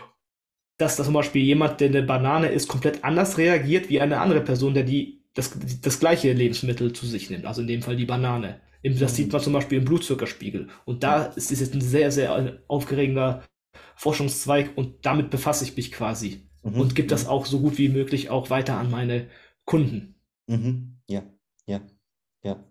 Dass 0.78 0.96
zum 0.96 1.14
Beispiel 1.14 1.44
jemand, 1.44 1.82
der 1.82 1.90
eine 1.90 2.04
Banane 2.04 2.48
isst, 2.48 2.70
komplett 2.70 3.04
anders 3.04 3.38
reagiert 3.38 3.90
wie 3.90 4.00
eine 4.00 4.22
andere 4.22 4.40
Person, 4.40 4.74
der 4.74 4.84
die, 4.84 5.26
das, 5.34 5.52
das 5.82 6.00
gleiche 6.00 6.32
Lebensmittel 6.32 6.94
zu 6.94 7.06
sich 7.06 7.30
nimmt, 7.30 7.46
also 7.46 7.60
in 7.60 7.68
dem 7.68 7.82
Fall 7.82 7.98
die 7.98 8.06
Banane. 8.06 8.62
Das 8.84 9.12
mhm. 9.12 9.16
sieht 9.16 9.34
man 9.34 9.42
zum 9.42 9.52
Beispiel 9.52 9.80
im 9.80 9.86
Blutzuckerspiegel. 9.86 10.70
Und 10.86 11.04
da 11.04 11.26
ist 11.26 11.52
es 11.52 11.60
jetzt 11.60 11.74
ein 11.74 11.82
sehr, 11.82 12.10
sehr 12.10 12.62
aufgeregender 12.70 13.44
Forschungszweig 13.96 14.78
und 14.78 15.06
damit 15.06 15.30
befasse 15.30 15.64
ich 15.64 15.76
mich 15.76 15.92
quasi 15.92 16.50
mhm. 16.64 16.80
und 16.80 16.96
gebe 16.96 17.08
das 17.08 17.26
mhm. 17.26 17.30
auch 17.30 17.46
so 17.46 17.60
gut 17.60 17.78
wie 17.78 17.90
möglich 17.90 18.30
auch 18.30 18.50
weiter 18.50 18.78
an 18.78 18.92
meine 18.92 19.30
Kunden. 19.66 20.16
Mhm. 20.48 21.00
Ja, 21.08 21.24
ja, 21.66 21.82
ja. 22.44 22.64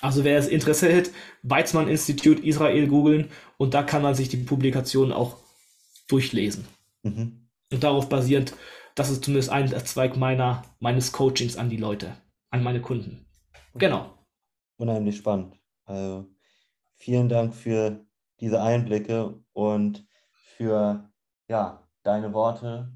Also 0.00 0.24
wer 0.24 0.38
es 0.38 0.48
Interesse 0.48 0.94
hat, 0.94 1.10
Weizmann 1.42 1.88
Institut 1.88 2.40
Israel 2.40 2.86
googeln 2.86 3.30
und 3.56 3.74
da 3.74 3.82
kann 3.82 4.02
man 4.02 4.14
sich 4.14 4.28
die 4.28 4.36
Publikationen 4.36 5.12
auch 5.12 5.38
durchlesen. 6.08 6.66
Mhm. 7.02 7.48
Und 7.72 7.82
darauf 7.82 8.08
basierend, 8.08 8.54
das 8.94 9.10
ist 9.10 9.24
zumindest 9.24 9.50
ein 9.50 9.68
Zweig 9.84 10.16
meiner, 10.16 10.62
meines 10.80 11.12
Coachings 11.12 11.56
an 11.56 11.70
die 11.70 11.76
Leute, 11.76 12.16
an 12.50 12.62
meine 12.62 12.80
Kunden. 12.80 13.26
Genau. 13.74 14.16
Unheimlich 14.78 15.16
spannend. 15.16 15.58
Also 15.84 16.26
vielen 16.94 17.28
Dank 17.28 17.54
für 17.54 18.06
diese 18.40 18.62
Einblicke 18.62 19.38
und 19.52 20.06
für 20.56 21.08
ja, 21.48 21.86
deine 22.02 22.32
Worte. 22.32 22.92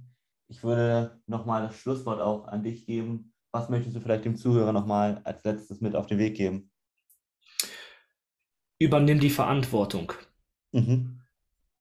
Ich 0.48 0.62
würde 0.62 1.20
nochmal 1.26 1.62
das 1.62 1.76
Schlusswort 1.76 2.20
auch 2.20 2.48
an 2.48 2.62
dich 2.62 2.86
geben. 2.86 3.32
Was 3.52 3.68
möchtest 3.68 3.96
du 3.96 4.00
vielleicht 4.00 4.24
dem 4.24 4.36
Zuhörer 4.36 4.72
nochmal 4.72 5.20
als 5.24 5.44
letztes 5.44 5.80
mit 5.80 5.96
auf 5.96 6.06
den 6.06 6.18
Weg 6.18 6.36
geben? 6.36 6.70
übernimm 8.80 9.20
die 9.20 9.30
Verantwortung 9.30 10.12
mhm. 10.72 11.20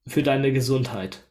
für 0.05 0.21
deine 0.21 0.53
Gesundheit. 0.53 1.23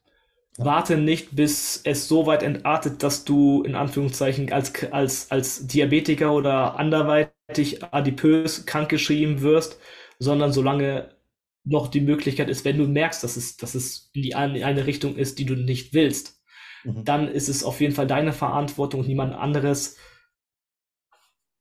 Ja. 0.57 0.65
Warte 0.65 0.97
nicht, 0.97 1.37
bis 1.37 1.81
es 1.85 2.09
so 2.09 2.27
weit 2.27 2.43
entartet, 2.43 3.05
dass 3.05 3.25
du 3.25 3.63
in 3.63 3.77
Anführungszeichen 3.77 4.53
als, 4.53 4.73
als, 4.91 5.31
als 5.31 5.69
Diabetiker 5.69 6.33
oder 6.33 6.77
anderweitig 6.79 7.85
adipös 7.85 8.67
krankgeschrieben 8.67 9.43
wirst, 9.43 9.79
sondern 10.19 10.53
solange 10.53 11.11
noch 11.69 11.89
die 11.89 12.01
Möglichkeit 12.01 12.49
ist, 12.49 12.65
wenn 12.65 12.79
du 12.79 12.87
merkst, 12.87 13.23
dass 13.23 13.37
es, 13.37 13.57
dass 13.57 13.75
es 13.75 14.11
in 14.15 14.23
die 14.23 14.35
eine, 14.35 14.59
in 14.59 14.65
eine 14.65 14.87
Richtung 14.87 15.17
ist, 15.17 15.39
die 15.39 15.45
du 15.45 15.55
nicht 15.55 15.93
willst, 15.93 16.41
mhm. 16.85 17.05
dann 17.05 17.29
ist 17.29 17.49
es 17.49 17.63
auf 17.63 17.81
jeden 17.81 17.95
Fall 17.95 18.07
deine 18.07 18.33
Verantwortung 18.33 19.01
und 19.01 19.09
niemand 19.09 19.35
anderes, 19.35 19.97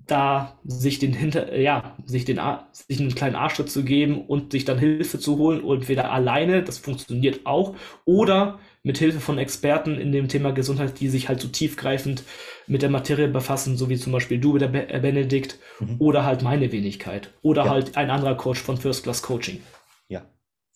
da 0.06 0.58
sich 0.63 1.00
den 1.00 1.12
hinter, 1.12 1.58
ja, 1.58 1.98
sich 2.06 2.24
den, 2.24 2.39
sich 2.72 3.00
einen 3.00 3.13
kleinen 3.13 3.36
Arschtritt 3.36 3.70
zu 3.70 3.84
geben 3.84 4.26
und 4.26 4.54
sich 4.54 4.63
dann 4.63 4.80
Hilfe 4.80 5.20
zu 5.20 5.38
holen 5.38 5.62
und 5.62 5.80
entweder 5.80 6.12
alleine, 6.12 6.63
das 6.63 6.78
funktioniert 6.78 7.46
auch, 7.46 7.76
oder 8.06 8.60
mit 8.84 8.98
Hilfe 8.98 9.20
von 9.20 9.38
Experten 9.38 10.00
in 10.00 10.13
dem 10.13 10.30
Thema 10.30 10.52
Gesundheit, 10.52 11.02
die 11.02 11.10
sich 11.10 11.28
halt 11.28 11.41
so 11.41 11.50
tiefgreifend 11.50 12.24
mit 12.67 12.82
der 12.82 12.89
Materie 12.89 13.28
befassen, 13.28 13.76
so 13.76 13.89
wie 13.89 13.98
zum 13.98 14.13
Beispiel 14.13 14.39
du, 14.39 14.58
der 14.58 14.74
äh, 14.74 15.00
Benedikt, 15.02 15.60
mhm. 15.82 15.98
oder 16.00 16.24
halt 16.24 16.41
meine 16.41 16.72
Wenigkeit, 16.72 17.34
oder 17.41 17.65
ja. 17.65 17.72
halt 17.72 17.98
ein 17.98 18.10
anderer 18.10 18.36
Coach 18.36 18.62
von 18.62 18.78
First 18.78 19.04
Class 19.04 19.22
Coaching. 19.22 19.62
Ja, 20.08 20.30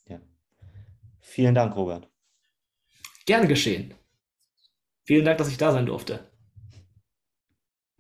ja. 0.08 0.20
Vielen 1.20 1.56
Dank, 1.56 1.76
Robert. 1.76 2.10
Gerne 3.26 3.48
geschehen. 3.48 3.94
Vielen 5.04 5.26
Dank, 5.26 5.38
dass 5.38 5.50
ich 5.50 5.58
da 5.58 5.72
sein 5.72 5.86
durfte. 5.86 6.31